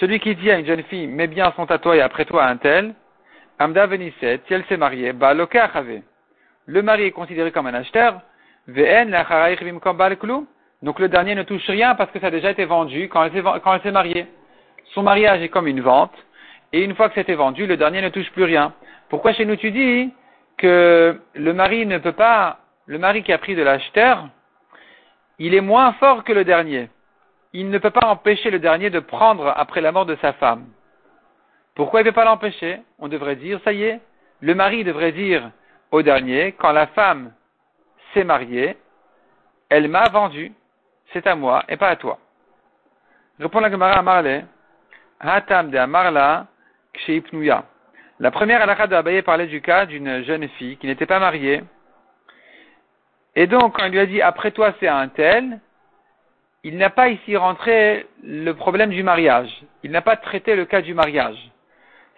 celui 0.00 0.20
qui 0.20 0.34
dit 0.34 0.50
à 0.50 0.58
une 0.58 0.66
jeune 0.66 0.82
fille, 0.84 1.06
mets 1.06 1.26
bien 1.26 1.52
son 1.56 1.66
tatouage 1.66 1.98
et 1.98 2.02
après 2.02 2.24
toi 2.24 2.44
un 2.44 2.56
tel, 2.56 2.94
Amda 3.58 3.86
Venisset, 3.86 4.40
si 4.46 4.54
elle 4.54 4.64
s'est 4.64 4.76
mariée, 4.76 5.12
bah 5.12 5.34
Le 5.34 6.82
mari 6.82 7.04
est 7.04 7.10
considéré 7.12 7.52
comme 7.52 7.66
un 7.66 7.74
acheteur, 7.74 8.20
donc 10.82 10.98
le 10.98 11.08
dernier 11.08 11.34
ne 11.34 11.42
touche 11.42 11.66
rien 11.66 11.94
parce 11.94 12.10
que 12.10 12.18
ça 12.18 12.26
a 12.28 12.30
déjà 12.30 12.50
été 12.50 12.64
vendu 12.64 13.08
quand 13.08 13.24
elle 13.24 13.82
s'est 13.82 13.90
mariée. 13.90 14.26
Son 14.94 15.02
mariage 15.02 15.42
est 15.42 15.48
comme 15.48 15.66
une 15.66 15.80
vente, 15.80 16.14
et 16.72 16.82
une 16.82 16.94
fois 16.94 17.08
que 17.08 17.14
c'était 17.14 17.34
vendu, 17.34 17.66
le 17.66 17.76
dernier 17.76 18.00
ne 18.02 18.08
touche 18.08 18.30
plus 18.32 18.44
rien. 18.44 18.72
Pourquoi 19.08 19.32
chez 19.32 19.44
nous 19.44 19.56
tu 19.56 19.70
dis 19.70 20.12
que 20.56 21.20
le 21.34 21.52
mari 21.52 21.86
ne 21.86 21.98
peut 21.98 22.12
pas, 22.12 22.58
le 22.86 22.98
mari 22.98 23.22
qui 23.22 23.32
a 23.32 23.38
pris 23.38 23.54
de 23.54 23.62
l'acheteur, 23.62 24.28
il 25.38 25.54
est 25.54 25.60
moins 25.60 25.92
fort 25.94 26.24
que 26.24 26.32
le 26.32 26.44
dernier. 26.44 26.88
Il 27.52 27.70
ne 27.70 27.78
peut 27.78 27.90
pas 27.90 28.06
empêcher 28.06 28.50
le 28.50 28.58
dernier 28.58 28.90
de 28.90 29.00
prendre 29.00 29.52
après 29.56 29.80
la 29.80 29.92
mort 29.92 30.06
de 30.06 30.16
sa 30.16 30.32
femme. 30.34 30.66
Pourquoi 31.74 32.00
il 32.00 32.04
ne 32.04 32.10
peut 32.10 32.14
pas 32.14 32.24
l'empêcher? 32.24 32.80
On 32.98 33.08
devrait 33.08 33.36
dire, 33.36 33.60
ça 33.64 33.72
y 33.72 33.84
est, 33.84 34.00
le 34.40 34.54
mari 34.54 34.84
devrait 34.84 35.12
dire 35.12 35.50
au 35.90 36.02
dernier, 36.02 36.52
quand 36.52 36.72
la 36.72 36.88
femme 36.88 37.32
s'est 38.12 38.24
mariée, 38.24 38.76
elle 39.68 39.88
m'a 39.88 40.08
vendu 40.08 40.52
c'est 41.14 41.26
à 41.26 41.34
moi 41.36 41.64
et 41.68 41.76
pas 41.76 41.88
à 41.88 41.96
toi. 41.96 42.18
Répond 43.38 43.60
la 43.60 43.70
Gemara 43.70 43.98
Amarle, 43.98 44.44
Hatam 45.20 45.70
de 45.70 45.78
Amarla. 45.78 46.46
La 48.20 48.30
première 48.30 48.66
de 48.88 48.94
Abaye 48.94 49.22
parlait 49.22 49.46
du 49.46 49.60
cas 49.60 49.86
d'une 49.86 50.22
jeune 50.24 50.48
fille 50.50 50.76
qui 50.76 50.86
n'était 50.86 51.06
pas 51.06 51.18
mariée. 51.18 51.64
Et 53.36 53.46
donc, 53.46 53.76
quand 53.76 53.86
il 53.86 53.92
lui 53.92 53.98
a 53.98 54.06
dit 54.06 54.22
après 54.22 54.50
toi 54.52 54.74
c'est 54.80 54.88
un 54.88 55.08
tel, 55.08 55.60
il 56.62 56.78
n'a 56.78 56.90
pas 56.90 57.08
ici 57.08 57.36
rentré 57.36 58.06
le 58.22 58.52
problème 58.52 58.90
du 58.90 59.02
mariage. 59.02 59.50
Il 59.82 59.90
n'a 59.90 60.00
pas 60.00 60.16
traité 60.16 60.56
le 60.56 60.64
cas 60.64 60.80
du 60.80 60.94
mariage. 60.94 61.36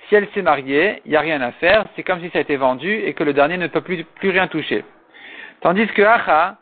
Si 0.08 0.14
elle 0.14 0.28
s'est 0.34 0.42
mariée, 0.42 1.02
il 1.04 1.10
n'y 1.10 1.16
a 1.16 1.20
rien 1.20 1.40
à 1.40 1.50
faire, 1.52 1.84
c'est 1.96 2.04
comme 2.04 2.20
si 2.20 2.30
ça 2.30 2.38
a 2.38 2.42
été 2.42 2.56
vendu 2.56 2.92
et 2.92 3.12
que 3.14 3.24
le 3.24 3.32
dernier 3.32 3.56
ne 3.56 3.66
peut 3.66 3.80
plus, 3.80 4.06
rien 4.22 4.46
toucher. 4.46 4.84
Tandis 5.62 5.88
que 5.88 6.02
Acha, 6.02 6.58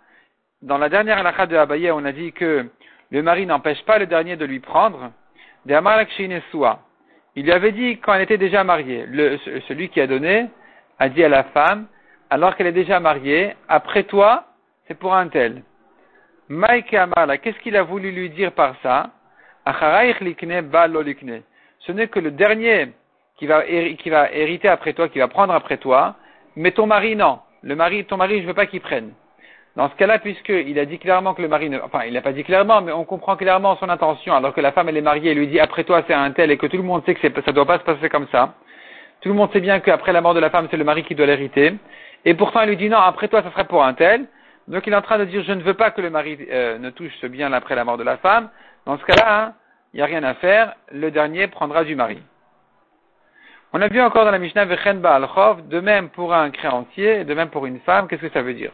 dans 0.63 0.79
la 0.79 0.89
dernière 0.89 1.19
halakha 1.19 1.45
de 1.47 1.57
Abaye, 1.57 1.91
on 1.91 2.07
a 2.07 2.13
dit 2.13 2.33
que 2.33 2.71
le 3.11 3.23
mari 3.23 3.45
n'empêche 3.45 3.83
pas 3.85 3.99
le 3.99 4.07
dernier 4.07 4.37
de 4.37 4.47
lui 4.47 4.61
prendre. 4.61 5.13
Il 5.67 7.45
lui 7.45 7.53
avait 7.53 7.73
dit 7.73 7.99
quand 7.99 8.15
elle 8.15 8.23
était 8.23 8.39
déjà 8.39 8.65
mariée, 8.65 9.05
celui 9.69 9.91
qui 9.91 10.01
a 10.01 10.07
donné 10.07 10.47
a 10.99 11.09
dit 11.11 11.23
à 11.23 11.29
la 11.29 11.45
femme, 11.45 11.87
alors 12.35 12.57
qu'elle 12.57 12.67
est 12.67 12.73
déjà 12.73 12.99
mariée, 12.99 13.55
après 13.69 14.03
toi, 14.03 14.47
c'est 14.89 14.99
pour 14.99 15.15
un 15.15 15.29
tel. 15.29 15.63
Maïke 16.49 16.93
Amala, 16.95 17.39
qu'est-ce 17.39 17.61
qu'il 17.61 17.77
a 17.77 17.85
voulu 17.85 18.11
lui 18.11 18.29
dire 18.29 18.51
par 18.51 18.75
ça? 18.83 19.11
Ce 21.79 21.93
n'est 21.93 22.09
que 22.09 22.19
le 22.19 22.33
dernier 22.33 22.89
qui 23.37 23.47
va, 23.47 23.63
hériter 23.69 24.67
après 24.67 24.95
toi, 24.95 25.09
qui 25.09 25.21
va 25.21 25.29
prendre 25.29 25.55
après 25.55 25.77
toi, 25.77 26.17
mais 26.57 26.73
ton 26.73 26.87
mari 26.89 27.15
non. 27.15 27.39
Le 27.63 27.77
mari, 27.77 28.05
ton 28.05 28.17
mari, 28.17 28.43
je 28.43 28.49
veux 28.49 28.53
pas 28.53 28.67
qu'il 28.67 28.81
prenne. 28.81 29.13
Dans 29.77 29.89
ce 29.89 29.95
cas-là, 29.95 30.19
puisqu'il 30.19 30.77
a 30.81 30.87
dit 30.87 30.99
clairement 30.99 31.35
que 31.35 31.43
le 31.43 31.47
mari 31.47 31.71
ne, 31.71 31.79
enfin, 31.79 32.03
il 32.05 32.15
n'a 32.15 32.21
pas 32.21 32.33
dit 32.33 32.43
clairement, 32.43 32.83
mais 32.83 32.91
on 32.91 33.05
comprend 33.05 33.37
clairement 33.37 33.77
son 33.77 33.89
intention, 33.89 34.35
alors 34.35 34.53
que 34.53 34.61
la 34.61 34.73
femme, 34.73 34.89
elle 34.89 34.97
est 34.97 35.03
mariée, 35.03 35.31
et 35.31 35.35
lui 35.35 35.47
dit, 35.47 35.61
après 35.61 35.85
toi, 35.85 36.03
c'est 36.09 36.15
un 36.15 36.33
tel, 36.33 36.51
et 36.51 36.57
que 36.57 36.67
tout 36.67 36.79
le 36.79 36.83
monde 36.83 37.05
sait 37.07 37.15
que 37.15 37.21
ça 37.21 37.29
ne 37.29 37.53
doit 37.53 37.65
pas 37.65 37.79
se 37.79 37.85
passer 37.85 38.09
comme 38.09 38.27
ça. 38.33 38.55
Tout 39.21 39.29
le 39.29 39.37
monde 39.37 39.53
sait 39.53 39.61
bien 39.61 39.79
qu'après 39.79 40.13
la 40.13 40.21
mort 40.21 40.35
de 40.35 40.41
la 40.41 40.51
femme, 40.51 40.67
c'est 40.69 40.77
le 40.77 40.85
mari 40.85 41.05
qui 41.05 41.15
doit 41.15 41.27
l'hériter. 41.27 41.75
Et 42.25 42.35
pourtant, 42.35 42.63
il 42.63 42.69
lui 42.69 42.77
dit, 42.77 42.89
non, 42.89 42.99
après 42.99 43.29
toi, 43.29 43.43
ça 43.43 43.51
serait 43.51 43.67
pour 43.67 43.85
un 43.85 43.95
tel. 43.95 44.27
Donc, 44.69 44.87
il 44.87 44.93
est 44.93 44.97
en 44.97 45.03
train 45.03 45.19
de 45.19 45.25
dire, 45.25 45.43
je 45.45 45.53
ne 45.53 45.63
veux 45.63 45.75
pas 45.75 45.91
que 45.91 46.01
le 46.01 46.11
mari 46.11 46.39
euh, 46.51 46.79
ne 46.79 46.91
touche 46.91 47.13
ce 47.21 47.27
bien 47.27 47.53
après 47.53 47.75
la 47.75 47.85
mort 47.85 47.99
de 47.99 48.05
la 48.05 48.17
femme. 48.17 48.49
Dans 48.87 48.99
ce 48.99 49.05
cas-là, 49.05 49.45
hein, 49.45 49.53
il 49.93 49.99
n'y 49.99 50.03
a 50.03 50.07
rien 50.07 50.23
à 50.25 50.35
faire. 50.35 50.75
Le 50.91 51.11
dernier 51.11 51.49
prendra 51.49 51.85
du 51.85 51.97
mari. 51.97 52.21
On 53.73 53.81
a 53.83 53.89
vu 53.89 54.01
encore 54.01 54.25
dans 54.25 54.31
la 54.31 54.39
Mishnah, 54.39 54.67
de 54.67 55.81
même 55.81 56.09
pour 56.11 56.33
un 56.33 56.51
créancier, 56.51 57.25
de 57.25 57.35
même 57.35 57.51
pour 57.51 57.67
une 57.67 57.81
femme, 57.81 58.07
qu'est-ce 58.07 58.23
que 58.23 58.29
ça 58.31 58.41
veut 58.41 58.55
dire? 58.55 58.71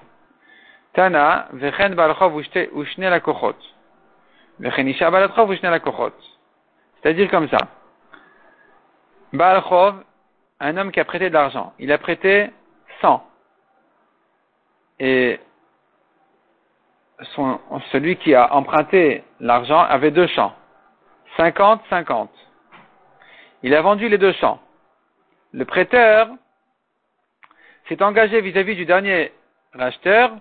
Tana, 0.93 1.49
vechen 1.53 1.95
balchov 1.95 2.37
ushne 2.37 3.09
la 3.09 3.21
kochot. 3.21 3.57
Vechen 4.59 4.89
isha 4.89 5.11
balchov 5.11 5.51
ushne 5.51 5.71
la 5.71 5.81
kochot. 5.81 6.13
C'est-à-dire 7.01 7.31
comme 7.31 7.49
ça. 7.49 7.59
Balchov, 9.33 10.03
un 10.61 10.77
homme 10.77 10.91
qui 10.91 11.01
a 11.01 11.05
prêté 11.05 11.29
de 11.29 11.35
l'argent. 11.35 11.73
Il 11.79 11.93
a 11.93 11.99
prêté 11.99 12.51
100. 13.01 13.25
Et 15.01 15.41
son, 17.35 17.59
celui 17.91 18.17
qui 18.17 18.35
a 18.35 18.55
emprunté 18.55 19.25
l'argent 19.41 19.81
avait 19.81 20.11
deux 20.11 20.27
champs. 20.29 20.55
50, 21.37 21.83
50. 21.91 22.31
Il 23.63 23.75
a 23.75 23.83
vendu 23.83 24.09
les 24.09 24.19
deux 24.19 24.33
champs. 24.33 24.61
Le 25.53 25.65
prêteur 25.65 26.29
s'est 27.89 28.03
engagé 28.03 28.41
vis-à-vis 28.41 28.77
du 28.77 28.85
dernier 28.87 29.33
racheteur, 29.75 30.33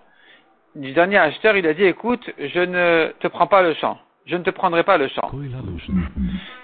du 0.74 0.92
dernier 0.92 1.18
acheteur, 1.18 1.56
il 1.56 1.66
a 1.66 1.74
dit, 1.74 1.84
écoute, 1.84 2.30
je 2.38 2.60
ne 2.60 3.12
te 3.18 3.26
prends 3.26 3.46
pas 3.46 3.62
le 3.62 3.74
champ. 3.74 3.98
Je 4.26 4.36
ne 4.36 4.42
te 4.42 4.50
prendrai 4.50 4.84
pas 4.84 4.98
le 4.98 5.08
champ? 5.08 5.28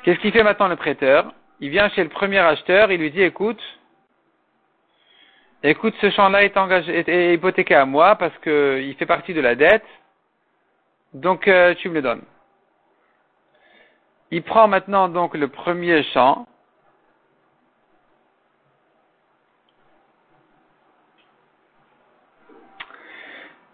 Qu'est-ce 0.04 0.20
qu'il 0.20 0.32
fait 0.32 0.44
maintenant 0.44 0.68
le 0.68 0.76
prêteur? 0.76 1.32
Il 1.58 1.70
vient 1.70 1.88
chez 1.90 2.04
le 2.04 2.10
premier 2.10 2.38
acheteur, 2.38 2.92
il 2.92 3.00
lui 3.00 3.10
dit, 3.10 3.22
écoute, 3.22 3.60
écoute, 5.70 5.94
ce 6.00 6.10
champ-là 6.10 6.44
est 6.44 7.34
hypothéqué 7.34 7.74
à 7.74 7.84
moi 7.86 8.16
parce 8.16 8.36
qu'il 8.38 8.94
fait 8.98 9.06
partie 9.06 9.34
de 9.34 9.40
la 9.40 9.54
dette, 9.54 9.84
donc 11.14 11.48
euh, 11.48 11.74
tu 11.74 11.88
me 11.88 11.94
le 11.94 12.02
donnes. 12.02 12.22
Il 14.30 14.42
prend 14.42 14.68
maintenant 14.68 15.08
donc 15.08 15.34
le 15.34 15.48
premier 15.48 16.02
champ, 16.12 16.46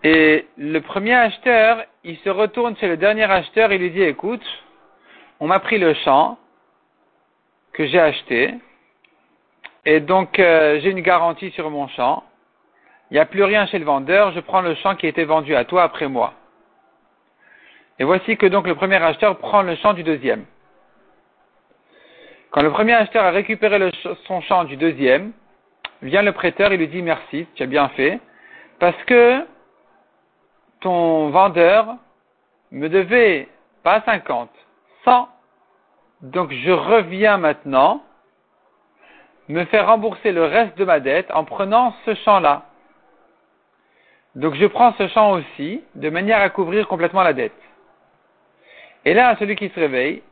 Et 0.04 0.48
le 0.56 0.80
premier 0.80 1.14
acheteur, 1.14 1.84
il 2.02 2.18
se 2.18 2.28
retourne 2.28 2.76
chez 2.76 2.88
le 2.88 2.96
dernier 2.96 3.30
acheteur 3.30 3.70
et 3.70 3.78
lui 3.78 3.90
dit, 3.90 4.02
écoute, 4.02 4.42
on 5.38 5.46
m'a 5.46 5.60
pris 5.60 5.78
le 5.78 5.94
champ 5.94 6.38
que 7.72 7.86
j'ai 7.86 8.00
acheté, 8.00 8.54
et 9.84 10.00
donc 10.00 10.38
euh, 10.38 10.78
j'ai 10.80 10.90
une 10.90 11.00
garantie 11.00 11.50
sur 11.50 11.70
mon 11.70 11.88
champ. 11.88 12.24
Il 13.10 13.14
n'y 13.14 13.20
a 13.20 13.26
plus 13.26 13.42
rien 13.42 13.66
chez 13.66 13.78
le 13.78 13.84
vendeur, 13.84 14.32
je 14.32 14.40
prends 14.40 14.62
le 14.62 14.74
champ 14.76 14.94
qui 14.94 15.06
a 15.06 15.08
été 15.08 15.24
vendu 15.24 15.54
à 15.54 15.64
toi 15.64 15.82
après 15.82 16.08
moi. 16.08 16.34
Et 17.98 18.04
voici 18.04 18.36
que 18.36 18.46
donc 18.46 18.66
le 18.66 18.74
premier 18.74 19.02
acheteur 19.02 19.36
prend 19.38 19.62
le 19.62 19.76
champ 19.76 19.92
du 19.92 20.02
deuxième. 20.02 20.44
Quand 22.50 22.62
le 22.62 22.70
premier 22.70 22.94
acheteur 22.94 23.24
a 23.24 23.30
récupéré 23.30 23.90
son 24.26 24.40
champ 24.42 24.64
du 24.64 24.76
deuxième, 24.76 25.32
vient 26.02 26.22
le 26.22 26.32
prêteur 26.32 26.72
et 26.72 26.76
lui 26.76 26.88
dit 26.88 27.02
merci, 27.02 27.46
tu 27.54 27.62
as 27.62 27.66
bien 27.66 27.88
fait, 27.90 28.20
parce 28.78 29.00
que 29.04 29.44
ton 30.80 31.28
vendeur 31.30 31.96
me 32.70 32.88
devait 32.88 33.48
pas 33.82 34.02
50, 34.02 34.50
100. 35.04 35.28
Donc 36.22 36.52
je 36.52 36.70
reviens 36.70 37.36
maintenant 37.38 38.02
me 39.52 39.64
faire 39.66 39.86
rembourser 39.86 40.32
le 40.32 40.44
reste 40.44 40.76
de 40.78 40.84
ma 40.84 41.00
dette 41.00 41.30
en 41.32 41.44
prenant 41.44 41.94
ce 42.04 42.14
champ-là. 42.14 42.62
Donc 44.34 44.54
je 44.54 44.66
prends 44.66 44.92
ce 44.94 45.08
champ 45.08 45.32
aussi 45.32 45.82
de 45.94 46.10
manière 46.10 46.40
à 46.40 46.48
couvrir 46.48 46.88
complètement 46.88 47.22
la 47.22 47.32
dette. 47.32 47.52
Et 49.04 49.14
là, 49.14 49.36
celui 49.38 49.56
qui 49.56 49.68
se 49.68 49.78
réveille, 49.80 50.22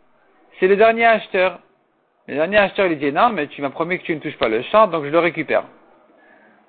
c'est 0.58 0.68
le 0.68 0.76
dernier 0.76 1.06
acheteur. 1.06 1.58
Le 2.28 2.34
dernier 2.34 2.58
acheteur 2.58 2.88
lui 2.88 2.96
dit 2.96 3.12
non, 3.12 3.30
mais 3.30 3.48
tu 3.48 3.60
m'as 3.62 3.70
promis 3.70 3.98
que 3.98 4.04
tu 4.04 4.14
ne 4.14 4.20
touches 4.20 4.38
pas 4.38 4.48
le 4.48 4.62
champ, 4.62 4.86
donc 4.86 5.04
je 5.04 5.10
le 5.10 5.18
récupère. 5.18 5.64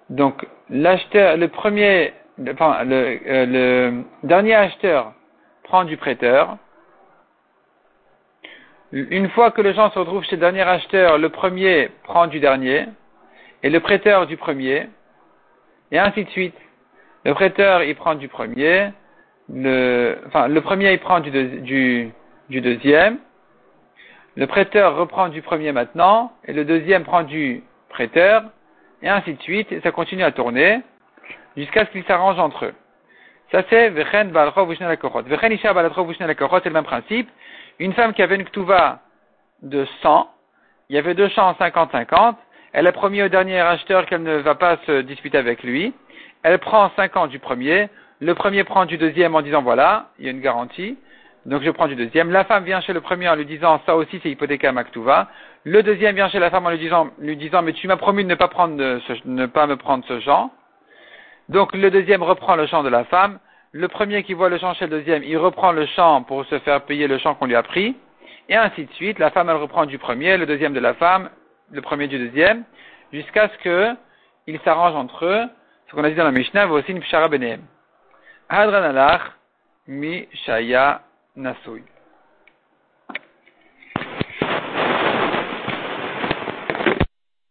Donc 0.10 0.46
l'acheteur, 0.70 1.38
le 1.38 1.48
premier 1.48 2.14
le, 2.38 2.54
euh, 2.60 3.46
le 3.46 4.04
dernier 4.24 4.56
acheteur 4.56 5.14
prend 5.64 5.84
du 5.84 5.98
prêteur. 5.98 6.58
Une 8.94 9.30
fois 9.30 9.52
que 9.52 9.62
le 9.62 9.72
gens 9.72 9.90
se 9.92 10.00
retrouve 10.00 10.24
chez 10.26 10.36
le 10.36 10.42
dernier 10.42 10.62
acheteur, 10.62 11.18
le 11.18 11.30
premier 11.30 11.90
prend 12.04 12.28
du 12.28 12.42
dernier, 12.42 12.88
et 13.64 13.70
le 13.70 13.80
prêteur 13.80 14.28
du 14.28 14.36
premier, 14.36 14.88
et 15.92 16.00
ainsi 16.00 16.26
de 16.26 16.30
suite. 16.30 16.56
Le 17.24 17.34
prêteur, 17.34 17.84
il 17.84 17.96
prend 17.96 18.16
du 18.16 18.28
premier, 18.28 18.90
le, 19.54 20.18
enfin, 20.28 20.48
le 20.50 20.62
premier, 20.62 20.92
il 20.92 21.00
prend 21.00 21.22
du, 21.22 22.12
deuxième, 22.50 23.20
le 24.36 24.48
prêteur 24.48 24.98
reprend 24.98 25.30
du 25.30 25.42
premier 25.42 25.72
maintenant, 25.72 26.34
et 26.46 26.52
le 26.52 26.66
deuxième 26.66 27.04
prend 27.04 27.24
du 27.24 27.64
prêteur, 27.90 28.44
et 29.02 29.08
ainsi 29.08 29.36
de 29.36 29.42
suite, 29.42 29.72
et 29.72 29.80
ça 29.82 29.92
continue 29.92 30.24
à 30.24 30.32
tourner 30.32 30.82
jusqu'à 31.56 31.86
ce 31.86 31.92
qu'ils 31.92 32.04
s'arrangent 32.06 32.40
entre 32.40 32.66
eux. 32.66 32.74
Ça 33.52 33.64
c'est 33.70 33.90
Vechen 33.90 34.32
Balchov 34.32 34.74
la 34.80 34.96
Vechen 34.96 35.52
Isha 35.52 35.74
Balatrov 35.74 36.14
la 36.20 36.34
c'est 36.36 36.66
le 36.66 36.74
même 36.74 36.84
principe. 36.86 37.30
Une 37.80 37.94
femme 37.94 38.14
qui 38.14 38.22
avait 38.22 38.36
une 38.36 38.46
ktuva 38.46 39.00
de 39.62 39.86
100, 40.02 40.30
il 40.90 40.96
y 40.96 41.00
avait 41.00 41.14
deux 41.14 41.30
champs 41.30 41.54
50-50, 41.54 42.36
elle 42.74 42.88
a 42.88 42.92
promis 42.92 43.22
au 43.22 43.28
dernier 43.28 43.60
acheteur 43.60 44.06
qu'elle 44.06 44.24
ne 44.24 44.38
va 44.38 44.56
pas 44.56 44.78
se 44.86 45.02
disputer 45.02 45.38
avec 45.38 45.64
lui, 45.64 45.94
elle 46.44 46.60
prend 46.60 46.92
50 46.96 47.30
du 47.30 47.40
premier, 47.40 47.90
le 48.20 48.36
premier 48.36 48.64
prend 48.64 48.86
du 48.86 48.98
deuxième 48.98 49.36
en 49.36 49.42
disant 49.42 49.62
voilà, 49.62 50.10
il 50.20 50.26
y 50.26 50.28
a 50.28 50.32
une 50.32 50.42
garantie, 50.42 50.98
donc 51.46 51.64
je 51.64 51.72
prends 51.72 51.88
du 51.88 51.96
deuxième. 51.96 52.32
La 52.32 52.44
femme 52.44 52.64
vient 52.64 52.82
chez 52.82 52.94
le 52.94 53.02
premier 53.02 53.28
en 53.28 53.36
lui 53.36 53.46
disant 53.46 53.82
ça 53.86 53.96
aussi 53.96 54.20
c'est 54.22 54.30
hypothéqué 54.30 54.68
à 54.68 54.72
Maktuva. 54.72 55.28
Le 55.64 55.82
deuxième 55.82 56.16
vient 56.16 56.30
chez 56.30 56.40
la 56.40 56.52
femme 56.52 56.66
en 56.68 56.70
lui 56.70 56.78
disant, 56.78 57.10
lui 57.20 57.36
disant 57.36 57.64
mais 57.64 57.74
tu 57.74 57.88
m'as 57.88 57.98
promis 57.98 58.24
de 58.24 58.30
ne 58.30 58.36
pas 58.36 58.48
prendre 58.48 58.76
ne 59.26 59.46
pas 59.48 59.66
me 59.66 59.76
prendre 59.76 60.06
ce 60.08 60.20
genre. 60.20 60.50
Donc 61.50 61.74
le 61.74 61.90
deuxième 61.90 62.22
reprend 62.22 62.56
le 62.56 62.68
champ 62.68 62.84
de 62.84 62.90
la 62.90 63.06
femme. 63.06 63.40
Le 63.74 63.88
premier 63.88 64.24
qui 64.24 64.34
voit 64.34 64.50
le 64.50 64.58
champ 64.58 64.74
chez 64.74 64.86
le 64.86 64.92
deuxième, 64.92 65.24
il 65.24 65.38
reprend 65.38 65.72
le 65.72 65.86
champ 65.86 66.24
pour 66.24 66.44
se 66.46 66.60
faire 66.60 66.82
payer 66.82 67.08
le 67.08 67.18
champ 67.18 67.36
qu'on 67.36 67.46
lui 67.46 67.56
a 67.56 67.64
pris. 67.64 67.96
Et 68.50 68.56
ainsi 68.56 68.86
de 68.86 68.92
suite. 68.94 69.18
La 69.18 69.32
femme, 69.32 69.50
elle 69.50 69.56
reprend 69.56 69.86
du 69.86 69.98
premier, 69.98 70.36
le 70.36 70.46
deuxième 70.46 70.74
de 70.74 70.80
la 70.82 70.94
femme, 70.94 71.30
le 71.72 71.82
premier 71.82 72.08
du 72.08 72.18
deuxième, 72.18 72.66
jusqu'à 73.14 73.48
ce 73.48 73.96
qu'ils 74.46 74.60
s'arrangent 74.66 74.96
entre 74.96 75.26
eux. 75.26 75.46
Ce 75.88 75.96
qu'on 75.96 76.04
a 76.04 76.10
dit 76.10 76.16
dans 76.16 76.26
la 76.26 76.32
Mishnah, 76.32 76.68
aussi 76.68 76.92
une 76.92 77.00
pshara 77.00 77.30
alach 78.50 79.22
mi 79.88 80.28
shaya. 80.46 81.02